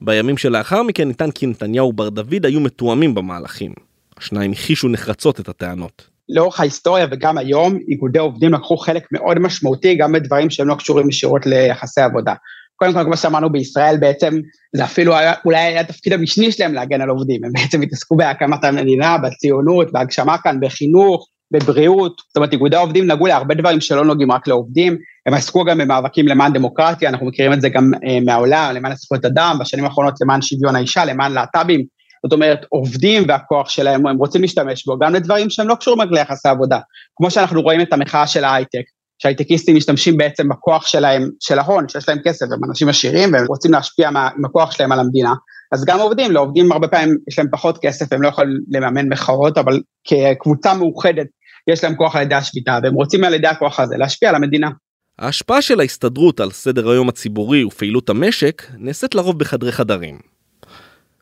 בימים 0.00 0.36
שלאחר 0.36 0.82
מכן 0.82 1.08
ניתן 1.08 1.30
כי 1.30 1.46
נתניהו 1.46 1.88
ובר 1.88 2.08
דוד 2.08 2.46
היו 2.46 2.60
מתואמים 2.60 3.14
במהלכים. 3.14 3.72
השניים 4.18 4.52
הכחישו 4.52 4.88
נחרצות 4.88 5.40
את 5.40 5.48
הטענות. 5.48 6.13
לאורך 6.28 6.60
ההיסטוריה 6.60 7.06
וגם 7.10 7.38
היום, 7.38 7.78
איגודי 7.88 8.18
עובדים 8.18 8.52
לקחו 8.52 8.76
חלק 8.76 9.06
מאוד 9.12 9.38
משמעותי 9.38 9.94
גם 9.94 10.12
בדברים 10.12 10.50
שהם 10.50 10.68
לא 10.68 10.74
קשורים 10.74 11.08
ישירות 11.08 11.46
ליחסי 11.46 12.00
עבודה. 12.00 12.34
קודם 12.76 12.92
כל, 12.92 13.04
כמו 13.04 13.16
שאמרנו 13.16 13.52
בישראל, 13.52 13.96
בעצם 14.00 14.34
זה 14.76 14.84
אפילו 14.84 15.16
היה, 15.16 15.32
אולי 15.44 15.58
היה 15.58 15.80
התפקיד 15.80 16.12
המשני 16.12 16.52
שלהם 16.52 16.74
להגן 16.74 17.00
על 17.00 17.08
עובדים, 17.08 17.44
הם 17.44 17.52
בעצם 17.52 17.82
התעסקו 17.82 18.16
בהקמת 18.16 18.64
המדינה, 18.64 19.18
בציונות, 19.18 19.92
בהגשמה 19.92 20.38
כאן, 20.38 20.58
בחינוך, 20.60 21.28
בבריאות, 21.52 22.16
זאת 22.28 22.36
אומרת, 22.36 22.52
איגודי 22.52 22.76
העובדים 22.76 23.06
נגעו 23.10 23.26
להרבה 23.26 23.54
דברים 23.54 23.80
שלא 23.80 24.04
נוגעים 24.04 24.32
רק 24.32 24.48
לעובדים, 24.48 24.96
הם 25.26 25.34
עסקו 25.34 25.64
גם 25.64 25.78
במאבקים 25.78 26.28
למען 26.28 26.52
דמוקרטיה, 26.52 27.08
אנחנו 27.08 27.26
מכירים 27.26 27.52
את 27.52 27.60
זה 27.60 27.68
גם 27.68 27.90
אה, 28.06 28.20
מהעולם, 28.20 28.74
למען 28.74 28.94
זכויות 28.94 29.24
אדם, 29.24 29.56
בשנים 29.60 29.84
האחרונות 29.84 30.14
למען 30.20 30.42
שוויון 30.42 30.76
האישה, 30.76 31.04
למען 31.04 31.32
להט"בים, 31.32 31.84
זאת 32.24 32.32
אומרת, 32.32 32.66
עובדים 32.68 33.22
והכוח 33.28 33.68
שלהם, 33.68 34.06
הם 34.06 34.16
רוצים 34.16 34.42
להשתמש 34.42 34.86
בו 34.86 34.98
גם 34.98 35.14
לדברים 35.14 35.50
שהם 35.50 35.68
לא 35.68 35.74
קשורים 35.74 36.00
רק 36.00 36.08
ליחסי 36.10 36.48
עבודה. 36.48 36.78
כמו 37.16 37.30
שאנחנו 37.30 37.62
רואים 37.62 37.80
את 37.80 37.92
המחאה 37.92 38.26
של 38.26 38.44
ההייטק, 38.44 38.82
שהייטקיסטים 39.18 39.76
משתמשים 39.76 40.16
בעצם 40.16 40.48
בכוח 40.48 40.86
שלהם, 40.86 41.30
של 41.40 41.58
ההון, 41.58 41.88
שיש 41.88 42.08
להם 42.08 42.18
כסף, 42.24 42.46
הם 42.52 42.70
אנשים 42.70 42.88
עשירים 42.88 43.32
והם 43.32 43.46
רוצים 43.46 43.72
להשפיע 43.72 44.10
מה, 44.10 44.28
עם 44.38 44.44
הכוח 44.44 44.70
שלהם 44.70 44.92
על 44.92 45.00
המדינה. 45.00 45.32
אז 45.72 45.84
גם 45.84 46.00
עובדים, 46.00 46.32
לעובדים 46.32 46.72
הרבה 46.72 46.88
פעמים 46.88 47.16
יש 47.28 47.38
להם 47.38 47.48
פחות 47.52 47.78
כסף, 47.78 48.12
הם 48.12 48.22
לא 48.22 48.28
יכולים 48.28 48.58
לממן 48.70 49.08
מחאות, 49.08 49.58
אבל 49.58 49.80
כקבוצה 50.04 50.74
מאוחדת 50.74 51.26
יש 51.70 51.84
להם 51.84 51.94
כוח 51.94 52.16
על 52.16 52.22
ידי 52.22 52.34
השביתה, 52.34 52.78
והם 52.82 52.94
רוצים 52.94 53.24
על 53.24 53.34
ידי 53.34 53.46
הכוח 53.46 53.80
הזה 53.80 53.96
להשפיע 53.96 54.28
על 54.28 54.34
המדינה. 54.34 54.70
ההשפעה 55.18 55.62
של 55.62 55.80
ההסתדרות 55.80 56.40
על 56.40 56.50
סדר 56.50 56.90
היום 56.90 57.08
הציבורי 57.08 57.64
ופעילות 57.64 58.10
המשק 58.10 58.62
נעשית 58.78 59.14
לרוב 59.14 59.38
בחדרי 59.38 59.72
חדרים. 59.72 60.33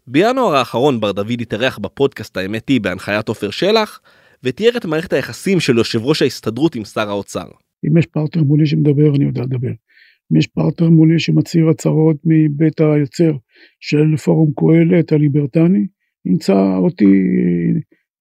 בינואר 0.07 0.55
האחרון 0.55 1.01
בר 1.01 1.13
דוד 1.13 1.41
התארח 1.41 1.79
בפודקאסט 1.79 2.37
האמת 2.37 2.69
היא 2.69 2.81
בהנחיית 2.81 3.29
עופר 3.29 3.51
שלח, 3.51 4.01
ותיאר 4.45 4.77
את 4.77 4.85
מערכת 4.85 5.13
היחסים 5.13 5.61
של 5.61 5.77
יושב 5.77 6.03
ראש 6.03 6.23
ההסתדרות 6.23 6.75
עם 6.75 6.85
שר 6.85 7.09
האוצר. 7.09 7.47
אם 7.89 7.99
יש 7.99 8.07
פרטנר 8.07 8.43
מולי 8.43 8.67
שמדבר, 8.67 9.17
אני 9.17 9.25
יודע 9.25 9.43
לדבר. 9.43 9.73
אם 10.33 10.37
יש 10.37 10.47
פרטנר 10.47 10.89
מולי 10.89 11.19
שמצהיר 11.19 11.69
הצהרות 11.69 12.17
מבית 12.25 12.81
היוצר 12.81 13.33
של 13.81 14.17
פורום 14.17 14.53
קהלת 14.57 15.13
הליברטריאני, 15.13 15.87
ימצא 16.25 16.77
אותי 16.77 17.23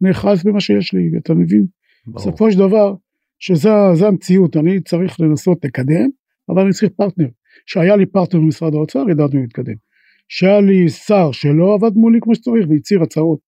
נאחז 0.02 0.44
במה 0.44 0.60
שיש 0.60 0.94
לי, 0.94 1.12
אתה 1.18 1.34
מבין? 1.34 1.66
בסופו 2.08 2.52
של 2.52 2.60
דבר, 2.60 2.94
שזה 3.40 4.08
המציאות, 4.08 4.58
אני 4.58 4.82
צריך 4.82 5.20
לנסות 5.20 5.66
לקדם, 5.66 6.10
אבל 6.50 6.62
אני 6.62 6.72
צריך 6.72 6.92
פרטנר. 6.96 7.28
שהיה 7.66 7.96
לי 7.96 8.06
פרטנר 8.06 8.42
במשרד 8.42 8.74
האוצר, 8.74 9.06
ידענו 9.10 9.42
להתקדם. 9.42 9.76
שהיה 10.34 10.62
לי 10.62 10.90
שר 10.90 11.32
שלא 11.32 11.74
עבד 11.74 11.96
מולי 11.96 12.20
כמו 12.22 12.36
שצריך 12.36 12.66
והצהיר 12.70 13.04
הצהרות 13.04 13.40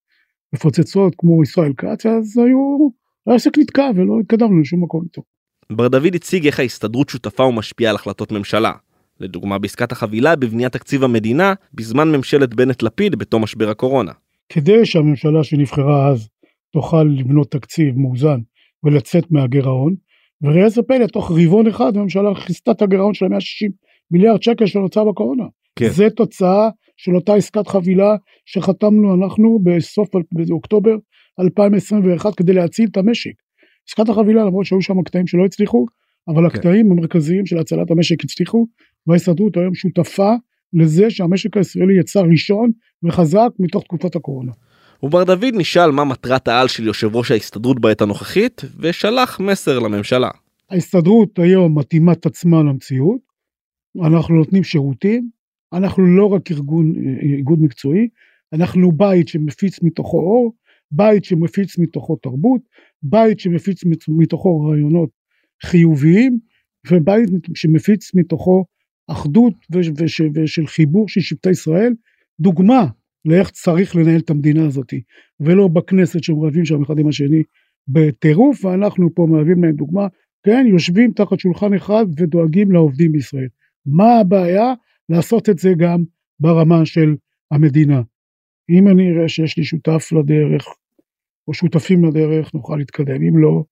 מפוצצות 0.54 1.14
כמו 1.18 1.42
ישראל 1.42 1.72
כץ, 1.76 2.06
אז 2.06 2.38
היו, 2.38 2.88
העסק 3.26 3.58
נתקע 3.58 3.90
ולא 3.96 4.20
התקדמנו 4.20 4.60
לשום 4.60 4.82
מקום 4.82 5.02
איתו. 5.04 5.22
בר 5.72 5.88
דוד 5.88 6.14
הציג 6.14 6.46
איך 6.46 6.60
ההסתדרות 6.60 7.08
שותפה 7.08 7.42
ומשפיעה 7.42 7.90
על 7.90 7.96
החלטות 7.96 8.32
ממשלה. 8.32 8.72
לדוגמה 9.20 9.58
בעסקת 9.58 9.92
החבילה 9.92 10.36
בבניית 10.36 10.72
תקציב 10.72 11.04
המדינה 11.04 11.54
בזמן 11.74 12.08
ממשלת 12.08 12.54
בנט-לפיד 12.54 13.16
בתום 13.16 13.42
משבר 13.42 13.70
הקורונה. 13.70 14.12
כדי 14.48 14.86
שהממשלה 14.86 15.44
שנבחרה 15.44 16.08
אז 16.08 16.28
תוכל 16.72 17.02
לבנות 17.02 17.50
תקציב 17.50 17.98
מאוזן 17.98 18.40
ולצאת 18.84 19.24
מהגירעון, 19.30 19.94
וראה 20.42 20.68
זה 20.68 20.82
פלא, 20.82 21.06
תוך 21.06 21.30
רבעון 21.30 21.66
אחד 21.66 21.96
הממשלה 21.96 22.34
כיסתה 22.46 22.70
את 22.70 22.82
הגירעון 22.82 23.14
של 23.14 23.28
160 23.28 23.70
מיליארד 24.10 24.42
שקל 24.42 24.66
שנוצר 24.66 25.04
בקורונה. 25.04 25.44
כן. 25.76 25.88
זה 25.88 26.10
תוצאה 26.10 26.68
של 26.96 27.14
אותה 27.14 27.34
עסקת 27.34 27.68
חבילה 27.68 28.16
שחתמנו 28.46 29.14
אנחנו 29.14 29.58
בסוף 29.62 30.08
אוקטובר 30.50 30.96
2021 31.40 32.34
כדי 32.34 32.52
להציל 32.52 32.88
את 32.92 32.96
המשק. 32.96 33.32
עסקת 33.88 34.08
החבילה 34.08 34.44
למרות 34.44 34.66
שהיו 34.66 34.82
שם 34.82 35.02
קטעים 35.02 35.26
שלא 35.26 35.44
הצליחו, 35.44 35.86
אבל 36.28 36.50
כן. 36.50 36.58
הקטעים 36.58 36.92
המרכזיים 36.92 37.46
של 37.46 37.58
הצלת 37.58 37.90
המשק 37.90 38.24
הצליחו, 38.24 38.66
וההסתדרות 39.06 39.56
היום 39.56 39.74
שותפה 39.74 40.32
לזה 40.72 41.10
שהמשק 41.10 41.56
הישראלי 41.56 42.00
יצא 42.00 42.20
ראשון 42.20 42.70
וחזק 43.02 43.48
מתוך 43.58 43.84
תקופת 43.84 44.16
הקורונה. 44.16 44.52
ובר 45.02 45.24
דוד 45.24 45.54
נשאל 45.54 45.90
מה 45.90 46.04
מטרת 46.04 46.48
העל 46.48 46.68
של 46.68 46.86
יושב 46.86 47.16
ראש 47.16 47.30
ההסתדרות 47.30 47.80
בעת 47.80 48.02
הנוכחית, 48.02 48.62
ושלח 48.78 49.40
מסר 49.40 49.78
לממשלה. 49.78 50.28
ההסתדרות 50.70 51.38
היום 51.38 51.78
מתאימה 51.78 52.12
את 52.12 52.26
עצמה 52.26 52.62
למציאות, 52.62 53.20
אנחנו 54.06 54.34
נותנים 54.34 54.64
שירותים, 54.64 55.30
אנחנו 55.74 56.16
לא 56.16 56.26
רק 56.26 56.50
ארגון, 56.50 56.92
איגוד 57.22 57.62
מקצועי, 57.62 58.08
אנחנו 58.52 58.92
בית 58.92 59.28
שמפיץ 59.28 59.82
מתוכו 59.82 60.18
אור, 60.18 60.54
בית 60.90 61.24
שמפיץ 61.24 61.78
מתוכו 61.78 62.16
תרבות, 62.16 62.60
בית 63.02 63.40
שמפיץ 63.40 63.84
מתוכו 64.08 64.60
רעיונות 64.60 65.10
חיוביים, 65.64 66.38
ובית 66.90 67.28
שמפיץ 67.54 68.14
מתוכו 68.14 68.64
אחדות 69.08 69.54
ושל 70.34 70.66
חיבור 70.66 71.08
של 71.08 71.20
שבטי 71.20 71.50
ישראל, 71.50 71.92
דוגמה 72.40 72.86
לאיך 73.24 73.50
צריך 73.50 73.96
לנהל 73.96 74.20
את 74.20 74.30
המדינה 74.30 74.66
הזאת, 74.66 74.94
ולא 75.40 75.68
בכנסת 75.68 76.24
שהם 76.24 76.40
רבים 76.40 76.64
שם 76.64 76.82
אחד 76.82 76.98
עם 76.98 77.08
השני 77.08 77.42
בטירוף, 77.88 78.64
ואנחנו 78.64 79.14
פה 79.14 79.26
מהווים 79.30 79.64
להם 79.64 79.76
דוגמה, 79.76 80.06
כן, 80.46 80.66
יושבים 80.68 81.12
תחת 81.12 81.40
שולחן 81.40 81.74
אחד 81.74 82.06
ודואגים 82.16 82.72
לעובדים 82.72 83.12
בישראל. 83.12 83.48
מה 83.86 84.18
הבעיה? 84.18 84.74
לעשות 85.08 85.48
את 85.48 85.58
זה 85.58 85.70
גם 85.78 86.02
ברמה 86.40 86.86
של 86.86 87.14
המדינה. 87.50 88.02
אם 88.70 88.88
אני 88.88 89.10
אראה 89.10 89.28
שיש 89.28 89.58
לי 89.58 89.64
שותף 89.64 90.08
לדרך, 90.12 90.66
או 91.48 91.54
שותפים 91.54 92.04
לדרך, 92.04 92.54
נוכל 92.54 92.76
להתקדם, 92.76 93.22
אם 93.22 93.38
לא, 93.38 93.64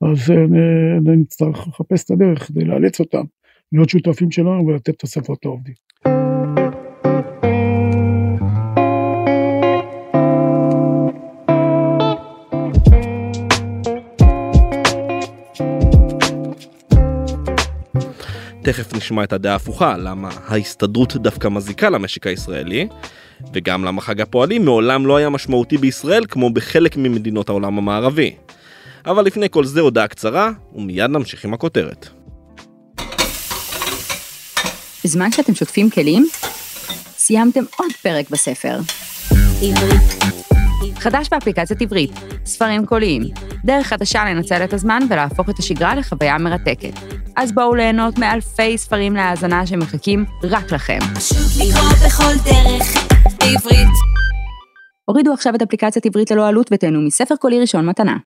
אז 0.00 0.30
אה, 0.30 1.16
נצטרך 1.16 1.68
לחפש 1.68 2.04
את 2.04 2.10
הדרך 2.10 2.46
כדי 2.46 2.64
לאלץ 2.64 3.00
אותם 3.00 3.24
להיות 3.72 3.88
שותפים 3.88 4.30
שלנו 4.30 4.66
ולתת 4.66 4.98
תוספות 4.98 5.44
לעובדים. 5.44 5.74
תכף 18.68 18.94
נשמע 18.94 19.24
את 19.24 19.32
הדעה 19.32 19.52
ההפוכה, 19.52 19.96
למה 19.96 20.28
ההסתדרות 20.46 21.16
דווקא 21.16 21.48
מזיקה 21.48 21.90
למשק 21.90 22.26
הישראלי, 22.26 22.88
וגם 23.52 23.84
למה 23.84 24.00
חג 24.00 24.20
הפועלים 24.20 24.64
מעולם 24.64 25.06
לא 25.06 25.16
היה 25.16 25.30
משמעותי 25.30 25.78
בישראל 25.78 26.24
כמו 26.28 26.50
בחלק 26.50 26.96
ממדינות 26.96 27.48
העולם 27.48 27.78
המערבי. 27.78 28.34
אבל 29.06 29.24
לפני 29.24 29.46
כל 29.50 29.64
זה 29.64 29.80
הודעה 29.80 30.08
קצרה, 30.08 30.50
ומיד 30.74 31.10
נמשיך 31.10 31.44
עם 31.44 31.54
הכותרת. 31.54 32.08
בזמן 35.04 35.32
שאתם 35.32 35.54
שוטפים 35.54 35.90
כלים, 35.90 36.26
סיימתם 37.16 37.64
עוד 37.76 37.92
פרק 38.02 38.30
בספר. 38.30 38.78
עברית. 39.62 40.38
חדש 40.98 41.28
באפליקציית 41.30 41.82
עברית, 41.82 42.10
ספרים 42.44 42.86
קוליים, 42.86 43.22
דרך 43.64 43.86
חדשה 43.86 44.24
לנצל 44.24 44.64
את 44.64 44.72
הזמן 44.72 44.98
ולהפוך 45.10 45.50
את 45.50 45.58
השגרה 45.58 45.94
לחוויה 45.94 46.38
מרתקת. 46.38 47.17
אז 47.40 47.52
בואו 47.52 47.74
ליהנות 47.74 48.18
מאלפי 48.18 48.78
ספרים 48.78 49.14
להאזנה 49.14 49.66
שמחכים 49.66 50.24
רק 50.44 50.72
לכם. 50.72 50.98
פשוט 51.14 51.38
לקרוא 51.38 51.90
בכל 52.06 52.50
דרך, 52.50 52.86
בעברית. 53.40 53.94
הורידו 55.04 55.32
עכשיו 55.32 55.54
את 55.54 55.62
אפליקציית 55.62 56.06
עברית 56.06 56.30
ללא 56.30 56.48
עלות 56.48 56.70
ותהנו 56.72 57.00
מספר 57.00 57.36
קולי 57.36 57.60
ראשון 57.60 57.86
מתנה. 57.86 58.16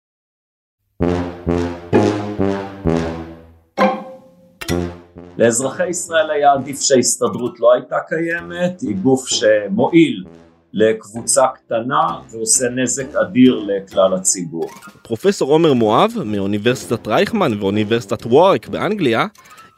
לאזרחי 5.38 5.88
ישראל 5.88 6.30
היה 6.30 6.52
עדיף 6.52 6.80
שההסתדרות 6.80 7.60
לא 7.60 7.72
הייתה 7.72 7.96
קיימת, 8.08 8.80
היא 8.80 8.96
גוף 8.96 9.28
שמועיל 9.28 10.24
לקבוצה 10.72 11.46
קטנה 11.54 12.20
ועושה 12.30 12.68
נזק 12.68 13.14
אדיר 13.14 13.66
לכלל 13.66 14.14
הציבור. 14.14 14.70
פרופסור 15.02 15.52
עומר 15.52 15.72
מואב 15.72 16.12
מאוניברסיטת 16.24 17.08
רייכמן 17.08 17.60
ואוניברסיטת 17.60 18.26
ווארק 18.26 18.68
באנגליה 18.68 19.26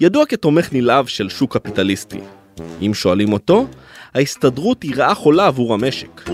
ידוע 0.00 0.26
כתומך 0.26 0.72
נלהב 0.72 1.06
של 1.06 1.28
שוק 1.28 1.56
קפיטליסטי. 1.56 2.20
אם 2.82 2.94
שואלים 2.94 3.32
אותו, 3.32 3.66
ההסתדרות 4.14 4.82
היא 4.82 4.94
רעה 4.96 5.14
חולה 5.14 5.46
עבור 5.46 5.74
המשק. 5.74 6.30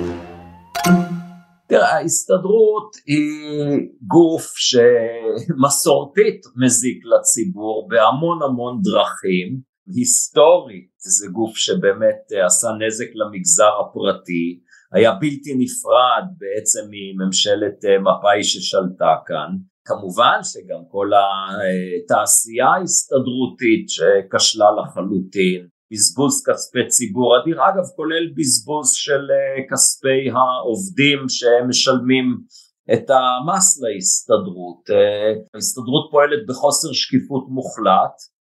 תראה, 1.69 1.97
ההסתדרות 1.97 2.97
היא 3.07 3.89
גוף 4.07 4.53
שמסורתית 4.57 6.41
מזיק 6.57 7.03
לציבור 7.05 7.89
בהמון 7.89 8.43
המון 8.43 8.81
דרכים. 8.83 9.70
היסטורית 9.95 10.91
זה 10.99 11.27
גוף 11.33 11.57
שבאמת 11.57 12.21
אה, 12.33 12.47
עשה 12.47 12.69
נזק 12.81 13.11
למגזר 13.15 13.73
הפרטי, 13.81 14.61
היה 14.93 15.13
בלתי 15.13 15.55
נפרד 15.55 16.25
בעצם 16.39 16.85
מממשלת 16.91 17.85
אה, 17.85 17.99
מפא"י 17.99 18.45
ששלטה 18.45 19.15
כאן. 19.27 19.51
כמובן 19.85 20.39
שגם 20.43 20.83
כל 20.91 21.11
התעשייה 21.17 22.69
ההסתדרותית 22.69 23.85
שכשלה 23.89 24.71
לחלוטין, 24.79 25.67
בזבוז 25.93 26.35
כספי 26.47 26.87
ציבור 26.89 27.29
אדיר, 27.39 27.57
אגב 27.69 27.87
כולל 27.97 28.27
בזבוז 28.37 28.89
של 28.93 29.25
אה, 29.37 29.63
כספי 29.71 30.21
העובדים 30.37 31.19
שמשלמים 31.29 32.27
את 32.93 33.07
המס 33.11 33.69
להסתדרות. 33.83 34.83
ההסתדרות 35.55 36.05
פועלת 36.11 36.43
בחוסר 36.49 36.93
שקיפות 36.93 37.45
מוחלט, 37.49 38.17
אה, 38.23 38.40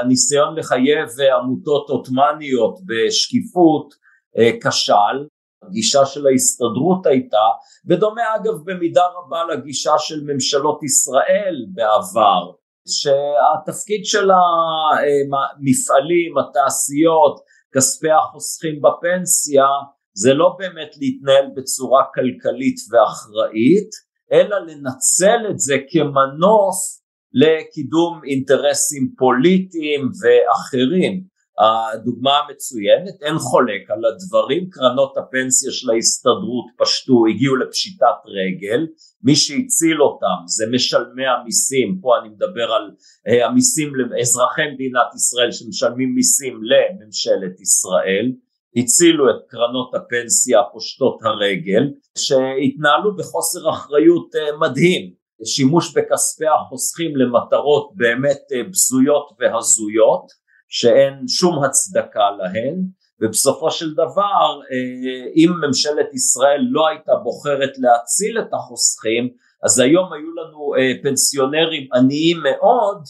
הניסיון 0.00 0.58
לחייב 0.58 1.08
עמותות 1.38 1.90
עות'מאניות 1.90 2.78
בשקיפות 2.86 3.94
אה, 4.38 4.50
כשל, 4.64 5.26
הגישה 5.62 6.06
של 6.06 6.26
ההסתדרות 6.26 7.06
הייתה, 7.06 7.46
בדומה 7.84 8.22
אגב 8.36 8.54
במידה 8.64 9.02
רבה 9.16 9.44
לגישה 9.44 9.92
של 9.98 10.24
ממשלות 10.24 10.82
ישראל 10.82 11.66
בעבר, 11.74 12.52
שהתפקיד 12.88 14.04
של 14.04 14.30
המפעלים, 14.30 16.38
התעשיות, 16.38 17.40
כספי 17.74 18.10
החוסכים 18.10 18.82
בפנסיה, 18.82 19.66
זה 20.14 20.34
לא 20.34 20.56
באמת 20.58 20.90
להתנהל 21.00 21.46
בצורה 21.56 22.04
כלכלית 22.14 22.76
ואחראית, 22.90 23.90
אלא 24.32 24.58
לנצל 24.58 25.50
את 25.50 25.58
זה 25.58 25.76
כמנוף 25.90 27.01
לקידום 27.34 28.20
אינטרסים 28.24 29.14
פוליטיים 29.18 30.00
ואחרים. 30.20 31.32
הדוגמה 31.58 32.38
המצוינת, 32.38 33.22
אין 33.22 33.38
חולק 33.38 33.90
על 33.90 34.02
הדברים, 34.04 34.70
קרנות 34.70 35.16
הפנסיה 35.16 35.72
של 35.72 35.90
ההסתדרות 35.90 36.66
פשטו, 36.78 37.26
הגיעו 37.26 37.56
לפשיטת 37.56 38.18
רגל, 38.26 38.86
מי 39.22 39.36
שהציל 39.36 40.02
אותם 40.02 40.38
זה 40.46 40.64
משלמי 40.72 41.26
המיסים, 41.26 41.98
פה 42.00 42.18
אני 42.18 42.28
מדבר 42.28 42.72
על 42.72 42.90
uh, 42.90 43.44
המיסים 43.46 43.94
לאזרחי 43.94 44.62
מדינת 44.74 45.14
ישראל 45.14 45.52
שמשלמים 45.52 46.14
מיסים 46.14 46.60
לממשלת 46.70 47.60
ישראל, 47.60 48.32
הצילו 48.76 49.30
את 49.30 49.40
קרנות 49.48 49.94
הפנסיה 49.94 50.58
פושטות 50.72 51.18
הרגל, 51.24 51.84
שהתנהלו 52.18 53.16
בחוסר 53.16 53.70
אחריות 53.70 54.34
uh, 54.34 54.56
מדהים, 54.60 55.21
שימוש 55.44 55.94
בכספי 55.96 56.44
החוסכים 56.46 57.16
למטרות 57.16 57.90
באמת 57.94 58.38
אה, 58.52 58.62
בזויות 58.70 59.28
והזויות 59.38 60.26
שאין 60.68 61.28
שום 61.28 61.64
הצדקה 61.64 62.30
להן 62.38 62.76
ובסופו 63.20 63.70
של 63.70 63.92
דבר 63.92 64.60
אה, 64.72 65.26
אם 65.36 65.50
ממשלת 65.66 66.14
ישראל 66.14 66.60
לא 66.70 66.88
הייתה 66.88 67.12
בוחרת 67.22 67.70
להציל 67.78 68.38
את 68.38 68.54
החוסכים 68.54 69.28
אז 69.62 69.78
היום 69.78 70.12
היו 70.12 70.30
לנו 70.30 70.74
אה, 70.78 71.02
פנסיונרים 71.02 71.88
עניים 71.94 72.36
מאוד 72.42 73.04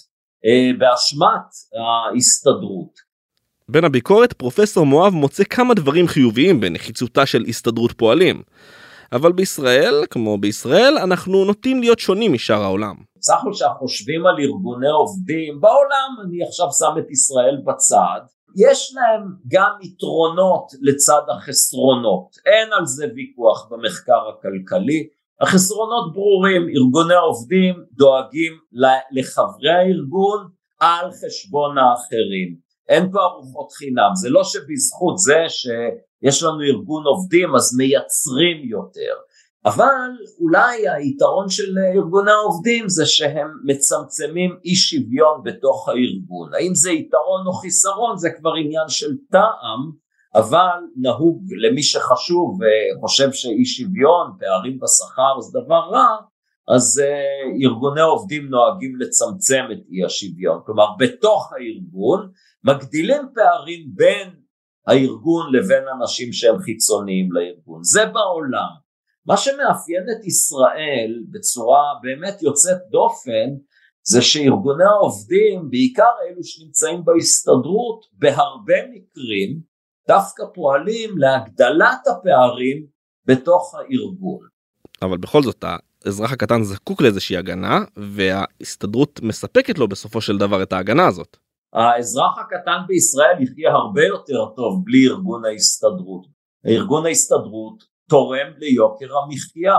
באשמת 0.78 1.48
ההסתדרות. 2.12 3.12
בין 3.68 3.84
הביקורת 3.84 4.32
פרופסור 4.32 4.86
מואב 4.86 5.12
מוצא 5.12 5.44
כמה 5.44 5.74
דברים 5.74 6.08
חיוביים 6.08 6.60
בנחיצותה 6.60 7.26
של 7.26 7.44
הסתדרות 7.48 7.92
פועלים. 7.92 8.42
אבל 9.12 9.32
בישראל, 9.32 10.04
כמו 10.10 10.38
בישראל, 10.38 10.98
אנחנו 10.98 11.44
נוטים 11.44 11.80
להיות 11.80 11.98
שונים 11.98 12.32
משאר 12.32 12.62
העולם. 12.62 12.94
סך 13.22 13.34
הכל 13.40 13.50
כשאנחנו 13.52 13.78
חושבים 13.78 14.26
על 14.26 14.34
ארגוני 14.40 14.88
עובדים 14.88 15.60
בעולם, 15.60 16.10
אני 16.24 16.44
עכשיו 16.44 16.66
שם 16.78 16.98
את 16.98 17.10
ישראל 17.10 17.56
בצד, 17.66 18.20
יש 18.56 18.94
להם 18.96 19.22
גם 19.48 19.70
יתרונות 19.82 20.66
לצד 20.82 21.22
החסרונות, 21.28 22.36
אין 22.46 22.68
על 22.72 22.86
זה 22.86 23.06
ויכוח 23.14 23.68
במחקר 23.70 24.20
הכלכלי, 24.28 25.08
החסרונות 25.40 26.12
ברורים, 26.12 26.62
ארגוני 26.76 27.14
העובדים 27.14 27.74
דואגים 27.92 28.52
לחברי 29.12 29.70
הארגון 29.70 30.48
על 30.80 31.10
חשבון 31.10 31.78
האחרים, 31.78 32.56
אין 32.88 33.12
פה 33.12 33.18
ארוחות 33.20 33.72
חינם, 33.72 34.10
זה 34.14 34.28
לא 34.30 34.44
שבזכות 34.44 35.18
זה 35.18 35.46
שיש 36.22 36.42
לנו 36.42 36.60
ארגון 36.62 37.04
עובדים 37.04 37.54
אז 37.54 37.76
מייצרים 37.76 38.68
יותר, 38.70 39.14
אבל 39.64 40.10
אולי 40.40 40.88
היתרון 40.88 41.48
של 41.48 41.74
ארגוני 41.96 42.30
העובדים 42.30 42.88
זה 42.88 43.06
שהם 43.06 43.48
מצמצמים 43.64 44.56
אי 44.64 44.74
שוויון 44.74 45.42
בתוך 45.44 45.88
הארגון. 45.88 46.54
האם 46.54 46.74
זה 46.74 46.90
יתרון 46.90 47.46
או 47.46 47.52
חיסרון 47.52 48.16
זה 48.16 48.30
כבר 48.30 48.54
עניין 48.54 48.88
של 48.88 49.10
טעם, 49.30 50.02
אבל 50.34 50.78
נהוג 50.96 51.44
למי 51.62 51.82
שחשוב 51.82 52.58
וחושב 52.60 53.32
שאי 53.32 53.64
שוויון, 53.64 54.32
פערים 54.38 54.78
בשכר 54.80 55.40
זה 55.40 55.58
דבר 55.64 55.80
רע, 55.90 56.16
אז 56.68 57.02
uh, 57.04 57.64
ארגוני 57.66 58.00
עובדים 58.00 58.48
נוהגים 58.48 58.96
לצמצם 59.00 59.64
את 59.72 59.78
אי 59.90 60.04
השוויון. 60.04 60.60
כלומר 60.66 60.86
בתוך 60.98 61.52
הארגון 61.52 62.30
מגדילים 62.64 63.22
פערים 63.34 63.90
בין 63.94 64.41
הארגון 64.86 65.54
לבין 65.54 65.84
אנשים 66.00 66.32
שהם 66.32 66.58
חיצוניים 66.58 67.32
לארגון. 67.32 67.82
זה 67.82 68.06
בעולם. 68.06 68.82
מה 69.26 69.36
שמאפיין 69.36 70.06
את 70.12 70.24
ישראל 70.24 71.24
בצורה 71.30 71.82
באמת 72.02 72.42
יוצאת 72.42 72.78
דופן 72.90 73.48
זה 74.04 74.22
שארגוני 74.22 74.84
העובדים, 74.84 75.70
בעיקר 75.70 76.10
אלו 76.28 76.44
שנמצאים 76.44 77.04
בהסתדרות, 77.04 78.06
בהרבה 78.12 78.74
מקרים 78.92 79.60
דווקא 80.08 80.42
פועלים 80.54 81.18
להגדלת 81.18 82.06
הפערים 82.06 82.86
בתוך 83.26 83.74
הארגון. 83.74 84.46
אבל 85.02 85.16
בכל 85.16 85.42
זאת 85.42 85.64
האזרח 86.04 86.32
הקטן 86.32 86.62
זקוק 86.62 87.02
לאיזושהי 87.02 87.36
הגנה 87.36 87.78
וההסתדרות 87.96 89.20
מספקת 89.22 89.78
לו 89.78 89.88
בסופו 89.88 90.20
של 90.20 90.38
דבר 90.38 90.62
את 90.62 90.72
ההגנה 90.72 91.06
הזאת. 91.06 91.36
האזרח 91.72 92.38
הקטן 92.38 92.80
בישראל 92.86 93.42
יחיה 93.42 93.72
הרבה 93.72 94.04
יותר 94.04 94.46
טוב 94.56 94.82
בלי 94.84 95.06
ארגון 95.08 95.44
ההסתדרות. 95.44 96.26
ארגון 96.66 97.06
ההסתדרות 97.06 97.82
תורם 98.08 98.46
ליוקר 98.58 99.16
המחיה 99.16 99.78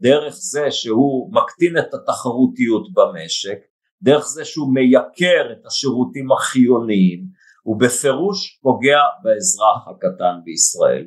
דרך 0.00 0.34
זה 0.34 0.70
שהוא 0.70 1.32
מקטין 1.34 1.78
את 1.78 1.94
התחרותיות 1.94 2.86
במשק, 2.92 3.58
דרך 4.02 4.26
זה 4.26 4.44
שהוא 4.44 4.74
מייקר 4.74 5.52
את 5.52 5.66
השירותים 5.66 6.32
החיוניים, 6.32 7.26
הוא 7.62 7.80
בפירוש 7.80 8.58
פוגע 8.62 9.00
באזרח 9.22 9.88
הקטן 9.88 10.36
בישראל. 10.44 11.06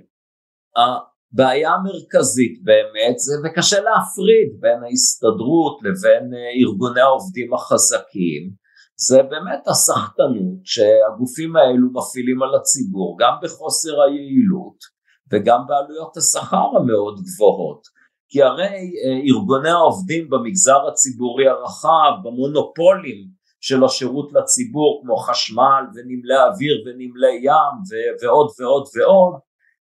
הבעיה 0.78 1.72
המרכזית 1.74 2.64
באמת 2.64 3.20
זה, 3.20 3.34
וקשה 3.44 3.80
להפריד 3.82 4.50
בין 4.60 4.84
ההסתדרות 4.84 5.80
לבין 5.82 6.34
אה, 6.34 6.40
ארגוני 6.62 7.02
העובדים 7.02 7.54
החזקים, 7.54 8.67
זה 9.00 9.24
באמת 9.24 9.68
הסחטנות 9.68 10.60
שהגופים 10.64 11.56
האלו 11.56 11.88
מפעילים 11.94 12.44
על 12.44 12.56
הציבור, 12.56 13.18
גם 13.20 13.34
בחוסר 13.42 14.02
היעילות 14.02 14.78
וגם 15.32 15.62
בעלויות 15.68 16.18
השכר 16.18 16.68
המאוד 16.78 17.20
גבוהות. 17.20 17.82
כי 18.30 18.44
הרי 18.44 18.66
אה, 18.66 19.20
ארגוני 19.30 19.70
העובדים 19.70 20.30
במגזר 20.30 20.88
הציבורי 20.88 21.48
הרחב, 21.48 22.12
במונופולים 22.24 23.38
של 23.62 23.84
השירות 23.84 24.34
לציבור 24.34 25.02
כמו 25.04 25.18
חשמל 25.18 25.84
ונמלי 25.96 26.38
אוויר 26.38 26.84
ונמלי 26.86 27.36
ים 27.42 27.76
ו- 27.90 28.26
ועוד 28.26 28.48
ועוד 28.60 28.84
ועוד, 28.96 29.34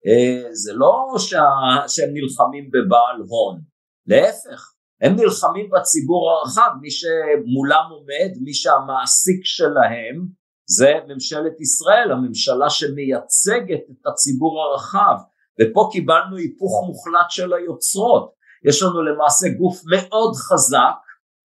אה, 0.06 0.52
זה 0.52 0.72
לא 0.74 1.14
שה- 1.18 1.88
שהם 1.88 2.10
נלחמים 2.12 2.70
בבעל 2.72 3.18
הון, 3.28 3.60
להפך, 4.06 4.72
הם 5.00 5.12
נלחמים 5.16 5.70
בציבור 5.70 6.30
הרחב, 6.30 6.70
מי 6.80 6.90
שמולם 6.90 7.84
עומד, 7.90 8.42
מי 8.44 8.54
שהמעסיק 8.54 9.40
שלהם 9.44 10.26
זה 10.68 10.92
ממשלת 11.08 11.60
ישראל, 11.60 12.12
הממשלה 12.12 12.70
שמייצגת 12.70 13.84
את 13.90 14.06
הציבור 14.06 14.62
הרחב, 14.62 15.16
ופה 15.60 15.88
קיבלנו 15.92 16.36
היפוך 16.36 16.72
מוחלט 16.86 17.30
של 17.30 17.52
היוצרות, 17.52 18.32
יש 18.68 18.82
לנו 18.82 19.02
למעשה 19.02 19.46
גוף 19.58 19.82
מאוד 19.90 20.34
חזק, 20.34 21.00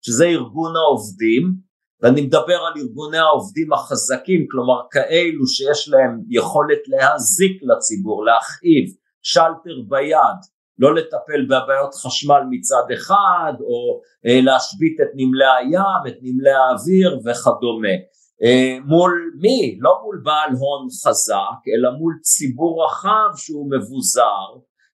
שזה 0.03 0.24
ארגון 0.24 0.77
העובדים, 0.77 1.55
ואני 2.03 2.20
מדבר 2.22 2.61
על 2.66 2.72
ארגוני 2.77 3.18
העובדים 3.18 3.72
החזקים, 3.72 4.46
כלומר 4.51 4.81
כאלו 4.90 5.46
שיש 5.46 5.88
להם 5.88 6.20
יכולת 6.29 6.79
להזיק 6.87 7.62
לציבור, 7.62 8.24
להכאיב, 8.24 8.85
שלטר 9.22 9.77
ביד, 9.88 10.38
לא 10.79 10.95
לטפל 10.95 11.45
בבעיות 11.45 11.95
חשמל 11.95 12.43
מצד 12.51 12.87
אחד, 12.95 13.53
או 13.61 14.01
אה, 14.27 14.41
להשבית 14.41 14.97
את 15.01 15.11
נמלי 15.14 15.45
הים, 15.59 16.03
את 16.09 16.19
נמלי 16.23 16.51
האוויר 16.51 17.21
וכדומה. 17.25 17.97
אה, 18.43 18.79
מול 18.85 19.33
מי? 19.41 19.79
לא 19.81 20.01
מול 20.03 20.21
בעל 20.25 20.51
הון 20.51 20.88
חזק, 21.05 21.61
אלא 21.75 21.99
מול 21.99 22.14
ציבור 22.23 22.85
רחב 22.85 23.31
שהוא 23.37 23.71
מבוזר, 23.71 24.47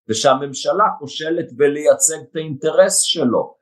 ושהממשלה 0.09 0.85
כושלת 0.99 1.53
בלייצג 1.53 2.20
את 2.31 2.37
האינטרס 2.37 3.01
שלו. 3.01 3.55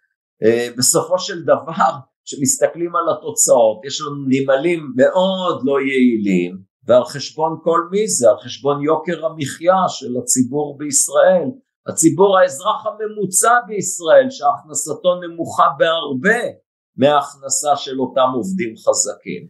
אה, 0.42 0.68
בסופו 0.78 1.18
של 1.18 1.42
דבר, 1.42 1.92
כשמסתכלים 2.24 2.96
על 2.96 3.04
התוצאות, 3.16 3.80
יש 3.86 4.00
לנו 4.00 4.24
נמלים 4.28 4.92
מאוד 4.96 5.62
לא 5.64 5.80
יעילים, 5.80 6.58
ועל 6.86 7.04
חשבון 7.04 7.58
כל 7.62 7.80
מי 7.90 8.08
זה? 8.08 8.30
על 8.30 8.36
חשבון 8.44 8.82
יוקר 8.82 9.26
המחיה 9.26 9.88
של 9.88 10.16
הציבור 10.22 10.78
בישראל. 10.78 11.48
הציבור 11.86 12.38
האזרח 12.38 12.86
הממוצע 12.86 13.52
בישראל 13.66 14.30
שהכנסתו 14.30 15.20
נמוכה 15.20 15.68
בהרבה 15.78 16.40
מההכנסה 16.96 17.76
של 17.76 18.00
אותם 18.00 18.28
עובדים 18.34 18.74
חזקים. 18.76 19.46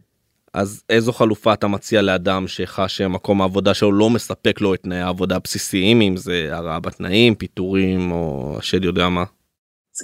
אז 0.53 0.83
איזו 0.89 1.13
חלופה 1.13 1.53
אתה 1.53 1.67
מציע 1.67 2.01
לאדם 2.01 2.47
שחש 2.47 2.97
שמקום 2.97 3.41
העבודה 3.41 3.73
שלו 3.73 3.91
לא 3.91 4.09
מספק 4.09 4.61
לו 4.61 4.73
את 4.73 4.83
תנאי 4.83 4.99
העבודה 4.99 5.35
הבסיסיים 5.35 6.01
אם 6.01 6.17
זה 6.17 6.49
הרעה 6.51 6.79
בתנאים 6.79 7.35
פיטורים 7.35 8.11
או 8.11 8.55
השד 8.57 8.83
יודע 8.83 9.09
מה. 9.09 9.23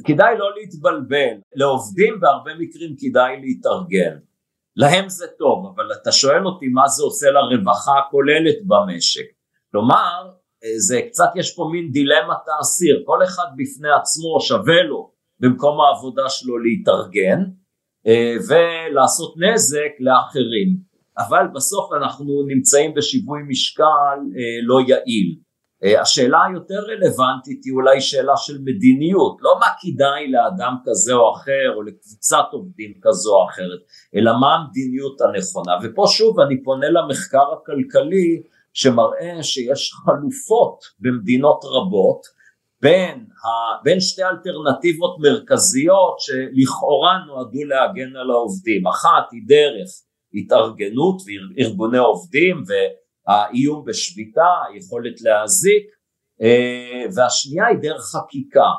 כדאי 0.06 0.38
לא 0.38 0.46
להתבלבל 0.56 1.42
לעובדים 1.56 2.20
בהרבה 2.20 2.52
מקרים 2.60 2.96
כדאי 3.00 3.42
להתארגן 3.42 4.18
להם 4.76 5.10
זה 5.10 5.26
טוב 5.40 5.74
אבל 5.76 5.92
אתה 6.02 6.12
שואל 6.12 6.46
אותי 6.46 6.68
מה 6.68 6.88
זה 6.88 7.04
עושה 7.04 7.28
לרווחה 7.32 7.92
הכוללת 8.00 8.56
במשק 8.68 9.26
כלומר 9.72 10.30
זה 10.78 11.02
קצת 11.10 11.30
יש 11.36 11.56
פה 11.56 11.70
מין 11.72 11.92
דילמת 11.92 12.44
האסיר 12.58 13.04
כל 13.06 13.24
אחד 13.24 13.48
בפני 13.58 13.90
עצמו 14.02 14.42
שווה 14.42 14.84
לו 14.84 15.12
במקום 15.40 15.82
העבודה 15.82 16.30
שלו 16.30 16.58
להתארגן 16.58 17.44
אה, 18.08 18.36
ולעשות 18.50 19.34
נזק 19.38 19.92
לאחרים. 20.00 20.90
אבל 21.18 21.48
בסוף 21.56 21.94
אנחנו 21.94 22.44
נמצאים 22.48 22.94
בשיווי 22.94 23.40
משקל 23.48 24.20
אה, 24.38 24.60
לא 24.64 24.80
יעיל. 24.88 25.36
אה, 25.84 26.02
השאלה 26.02 26.38
היותר 26.50 26.80
רלוונטית 26.88 27.66
היא 27.66 27.74
אולי 27.74 28.02
שאלה 28.02 28.38
של 28.38 28.58
מדיניות. 28.62 29.38
לא 29.42 29.56
מה 29.60 29.68
כדאי 29.82 30.32
לאדם 30.32 30.76
כזה 30.86 31.14
או 31.14 31.34
אחר 31.36 31.74
או 31.76 31.82
לקבוצת 31.82 32.46
עובדים 32.52 32.94
כזו 33.02 33.36
או 33.36 33.46
אחרת 33.50 33.80
אלא 34.16 34.32
מה 34.42 34.56
המדיניות 34.56 35.22
הנכונה. 35.22 35.74
ופה 35.84 36.04
שוב 36.08 36.40
אני 36.40 36.64
פונה 36.64 36.90
למחקר 36.90 37.54
הכלכלי 37.54 38.42
שמראה 38.74 39.44
שיש 39.44 39.92
חלופות 39.94 40.80
במדינות 41.00 41.60
רבות 41.64 42.22
בין, 42.82 43.18
ה, 43.20 43.84
בין 43.84 44.00
שתי 44.00 44.24
אלטרנטיבות 44.24 45.18
מרכזיות 45.20 46.20
שלכאורה 46.20 47.18
נועדו 47.28 47.64
להגן 47.66 48.16
על 48.16 48.32
העובדים, 48.32 48.88
אחת 48.88 49.26
היא 49.32 49.42
דרך 49.48 49.90
התארגנות 50.34 51.22
וארגוני 51.26 51.98
עובדים 51.98 52.64
והאיום 52.68 53.86
בשביתה, 53.86 54.50
היכולת 54.68 55.22
להזיק, 55.22 55.86
אה, 56.42 57.06
והשנייה 57.16 57.66
היא 57.68 57.78
דרך 57.82 58.02
חקיקה, 58.02 58.70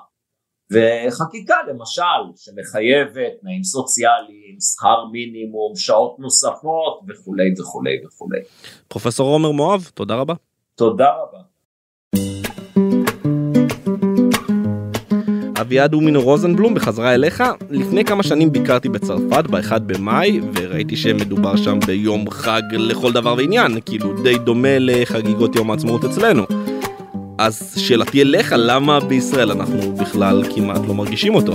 וחקיקה 0.72 1.54
למשל 1.68 2.02
שמחייבת 2.36 3.32
תנאים 3.40 3.64
סוציאליים, 3.64 4.56
שכר 4.60 5.04
מינימום, 5.12 5.72
שעות 5.76 6.16
נוספות 6.18 7.00
וכולי 7.08 7.54
וכולי 7.58 7.96
וכולי. 8.06 8.40
פרופסור 8.88 9.28
עומר 9.28 9.50
מואב, 9.50 9.90
תודה 9.94 10.14
רבה. 10.14 10.34
תודה 10.74 11.08
רבה. 11.08 11.38
אביעד 15.60 15.94
אומינו 15.94 16.22
רוזנבלום, 16.22 16.74
בחזרה 16.74 17.14
אליך. 17.14 17.42
לפני 17.70 18.04
כמה 18.04 18.22
שנים 18.22 18.52
ביקרתי 18.52 18.88
בצרפת 18.88 19.44
ב-1 19.50 19.78
במאי, 19.78 20.40
וראיתי 20.54 20.96
שמדובר 20.96 21.56
שם 21.56 21.78
ביום 21.86 22.30
חג 22.30 22.62
לכל 22.72 23.12
דבר 23.12 23.34
ועניין, 23.38 23.80
כאילו 23.86 24.22
די 24.22 24.38
דומה 24.38 24.78
לחגיגות 24.78 25.56
יום 25.56 25.70
העצמאות 25.70 26.04
אצלנו. 26.04 26.42
אז 27.42 27.74
שאלתי 27.76 28.22
אליך, 28.22 28.54
למה 28.56 29.00
בישראל 29.00 29.50
אנחנו 29.50 29.96
בכלל 29.96 30.42
כמעט 30.54 30.80
לא 30.88 30.94
מרגישים 30.94 31.34
אותו? 31.34 31.52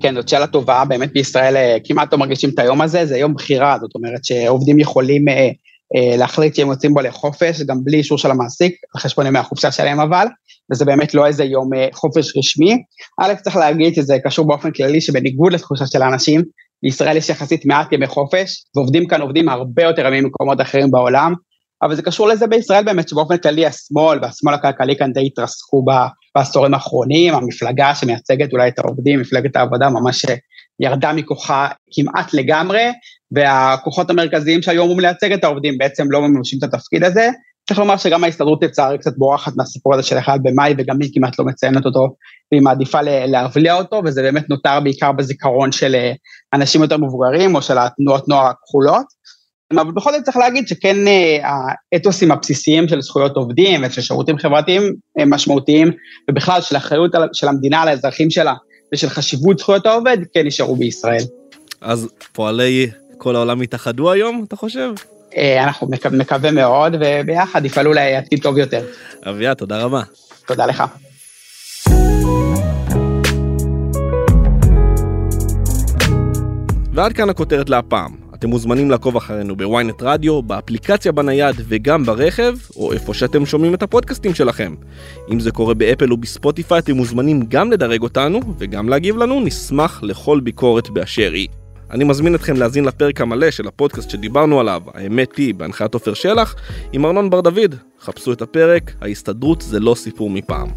כן, 0.00 0.14
זאת 0.14 0.28
שאלה 0.28 0.46
טובה, 0.46 0.84
באמת 0.88 1.12
בישראל 1.12 1.56
אה, 1.56 1.76
כמעט 1.84 2.12
לא 2.12 2.18
מרגישים 2.18 2.50
את 2.50 2.58
היום 2.58 2.80
הזה, 2.80 3.06
זה 3.06 3.18
יום 3.18 3.34
בחירה, 3.34 3.78
זאת 3.80 3.90
אומרת 3.94 4.24
שעובדים 4.24 4.78
יכולים 4.78 5.28
אה, 5.28 5.48
אה, 5.96 6.16
להחליט 6.16 6.54
שהם 6.54 6.68
יוצאים 6.68 6.94
בו 6.94 7.00
לחופש, 7.00 7.62
גם 7.62 7.76
בלי 7.84 7.96
אישור 7.96 8.18
של 8.18 8.30
המעסיק, 8.30 8.74
על 8.94 9.00
חשבון 9.00 9.26
ימי 9.26 9.38
החופשה 9.38 9.72
שלהם 9.72 10.00
אבל, 10.00 10.26
וזה 10.72 10.84
באמת 10.84 11.14
לא 11.14 11.26
איזה 11.26 11.44
יום 11.44 11.74
אה, 11.74 11.88
חופש 11.92 12.36
רשמי. 12.36 12.76
א', 13.20 13.34
צריך 13.42 13.56
להגיד 13.56 13.94
שזה 13.94 14.16
קשור 14.24 14.46
באופן 14.46 14.70
כללי 14.70 15.00
שבניגוד 15.00 15.52
לתחושה 15.52 15.86
של 15.86 16.02
האנשים, 16.02 16.42
בישראל 16.82 17.16
יש 17.16 17.28
יחסית 17.28 17.66
מעט 17.66 17.92
ימי 17.92 18.06
חופש, 18.06 18.64
ועובדים 18.76 19.06
כאן 19.06 19.20
עובדים 19.20 19.48
הרבה 19.48 19.82
יותר 19.82 20.06
ימים 20.06 20.24
ממקומות 20.24 20.60
אחרים 20.60 20.90
בעולם, 20.90 21.34
אבל 21.82 21.94
זה 21.94 22.02
קשור 22.02 22.28
לזה 22.28 22.46
בישראל 22.46 22.84
באמת, 22.84 23.08
שבאופן 23.08 23.36
כללי 23.36 23.66
השמאל 23.66 24.18
והשמאל 24.22 24.54
הכלכלי 24.54 24.96
כאן 24.96 25.12
די 25.12 25.26
התרסקו 25.26 25.84
בעשורים 26.34 26.74
האחרונים, 26.74 27.34
המפלגה 27.34 27.94
שמייצגת 27.94 28.52
אולי 28.52 28.68
את 28.68 28.78
העובדים, 28.78 29.20
מפלגת 29.20 29.56
העבודה, 29.56 29.90
ממש 29.90 30.24
ירדה 30.80 31.12
מכוחה 31.12 31.68
כמעט 31.92 32.34
לגמרי, 32.34 32.92
והכוחות 33.32 34.10
המרכזיים 34.10 34.62
שהיו 34.62 34.82
אמורים 34.82 35.00
לייצג 35.00 35.32
את 35.32 35.44
העובדים 35.44 35.78
בעצם 35.78 36.10
לא 36.10 36.20
מממשים 36.20 36.58
את 36.58 36.74
התפקיד 36.74 37.04
הזה. 37.04 37.28
צריך 37.68 37.80
לומר 37.80 37.96
שגם 37.96 38.24
ההסתדרות 38.24 38.64
לצערי 38.64 38.98
קצת 38.98 39.16
בורחת 39.16 39.52
מהסיפור 39.56 39.94
הזה 39.94 40.02
של 40.02 40.18
אחד 40.18 40.38
במאי, 40.42 40.74
וגם 40.78 40.96
היא 41.00 41.10
כמעט 41.14 41.38
לא 41.38 41.44
מציינת 41.44 41.86
אותו, 41.86 42.08
והיא 42.52 42.62
מעדיפה 42.62 42.98
להבליע 43.02 43.74
אותו, 43.74 44.02
וזה 44.04 44.22
באמת 44.22 44.50
נותר 44.50 44.80
בעיקר 44.80 45.12
בזיכרון 45.12 45.72
של 45.72 45.94
אה, 45.94 46.12
אנשים 46.54 46.82
יותר 46.82 46.96
מבוגרים, 46.96 47.54
או 47.54 47.62
של 47.62 47.78
התנועות 47.78 48.28
נוער 48.28 48.46
הכחולות. 48.46 49.06
אבל 49.72 49.90
בכל 49.90 50.12
זאת 50.12 50.22
צריך 50.24 50.36
להגיד 50.36 50.68
שכן 50.68 51.08
אה, 51.08 51.38
האתוסים 51.92 52.30
הבסיסיים 52.30 52.88
של 52.88 53.00
זכויות 53.00 53.36
עובדים 53.36 53.80
ושל 53.86 54.00
שירותים 54.00 54.38
חברתיים 54.38 54.82
הם 55.16 55.30
משמעותיים, 55.30 55.90
ובכלל 56.30 56.60
של 56.60 56.76
אחריות 56.76 57.10
של 57.32 57.48
המדינה 57.48 57.82
על 57.82 57.88
האזרחים 57.88 58.30
שלה 58.30 58.54
ושל 58.94 59.08
חשיבות 59.08 59.58
זכויות 59.58 59.86
העובד, 59.86 60.18
כן 60.34 60.46
נשארו 60.46 60.76
בישראל. 60.76 61.22
אז 61.80 62.08
פועלי 62.32 62.90
כל 63.18 63.36
העולם 63.36 63.62
יתאחדו 63.62 64.10
היום, 64.10 64.44
אתה 64.48 64.56
חושב? 64.56 64.92
אה, 65.36 65.64
אנחנו 65.64 65.86
מקו, 65.90 66.08
מקווה 66.12 66.50
מאוד, 66.50 66.96
וביחד 67.00 67.64
יפעלו 67.64 67.92
לעתיד 67.92 68.42
טוב 68.42 68.58
יותר. 68.58 68.84
אביה, 69.26 69.54
תודה 69.54 69.82
רבה. 69.82 70.02
תודה 70.46 70.66
לך. 70.66 70.84
ועד 76.92 77.12
כאן 77.12 77.30
הכותרת 77.30 77.70
להפעם. 77.70 78.19
אתם 78.40 78.48
מוזמנים 78.48 78.90
לעקוב 78.90 79.16
אחרינו 79.16 79.56
בוויינט 79.56 80.02
רדיו, 80.02 80.42
באפליקציה 80.42 81.12
בנייד 81.12 81.56
וגם 81.68 82.04
ברכב, 82.04 82.54
או 82.76 82.92
איפה 82.92 83.14
שאתם 83.14 83.46
שומעים 83.46 83.74
את 83.74 83.82
הפודקאסטים 83.82 84.34
שלכם. 84.34 84.74
אם 85.32 85.40
זה 85.40 85.50
קורה 85.50 85.74
באפל 85.74 86.12
או 86.12 86.16
בספוטיפיי, 86.16 86.78
אתם 86.78 86.96
מוזמנים 86.96 87.42
גם 87.48 87.72
לדרג 87.72 88.02
אותנו 88.02 88.40
וגם 88.58 88.88
להגיב 88.88 89.16
לנו, 89.16 89.40
נשמח 89.40 90.02
לכל 90.02 90.40
ביקורת 90.40 90.90
באשר 90.90 91.32
היא. 91.32 91.48
אני 91.90 92.04
מזמין 92.04 92.34
אתכם 92.34 92.56
להאזין 92.56 92.84
לפרק 92.84 93.20
המלא 93.20 93.50
של 93.50 93.68
הפודקאסט 93.68 94.10
שדיברנו 94.10 94.60
עליו, 94.60 94.82
האמת 94.94 95.36
היא, 95.36 95.54
בהנחיית 95.54 95.94
עופר 95.94 96.14
שלח, 96.14 96.54
עם 96.92 97.06
ארנון 97.06 97.30
בר 97.30 97.40
דוד. 97.40 97.74
חפשו 98.00 98.32
את 98.32 98.42
הפרק, 98.42 98.92
ההסתדרות 99.00 99.60
זה 99.60 99.80
לא 99.80 99.94
סיפור 99.94 100.30
מפעם. 100.30 100.68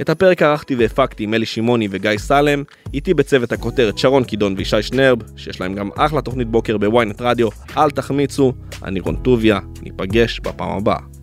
את 0.00 0.08
הפרק 0.08 0.42
ערכתי 0.42 0.74
והפקתי 0.74 1.24
עם 1.24 1.34
אלי 1.34 1.46
שמעוני 1.46 1.88
וגיא 1.90 2.18
סלם, 2.18 2.62
איתי 2.94 3.14
בצוות 3.14 3.52
הכותרת 3.52 3.98
שרון 3.98 4.24
קידון 4.24 4.54
וישי 4.56 4.82
שנרב, 4.82 5.18
שיש 5.36 5.60
להם 5.60 5.74
גם 5.74 5.90
אחלה 5.96 6.20
תוכנית 6.20 6.48
בוקר 6.48 6.78
בוויינט 6.78 7.20
רדיו, 7.20 7.48
אל 7.76 7.90
תחמיצו, 7.90 8.52
אני 8.84 9.00
רון 9.00 9.16
טוביה, 9.16 9.58
ניפגש 9.82 10.40
בפעם 10.40 10.70
הבאה. 10.70 11.17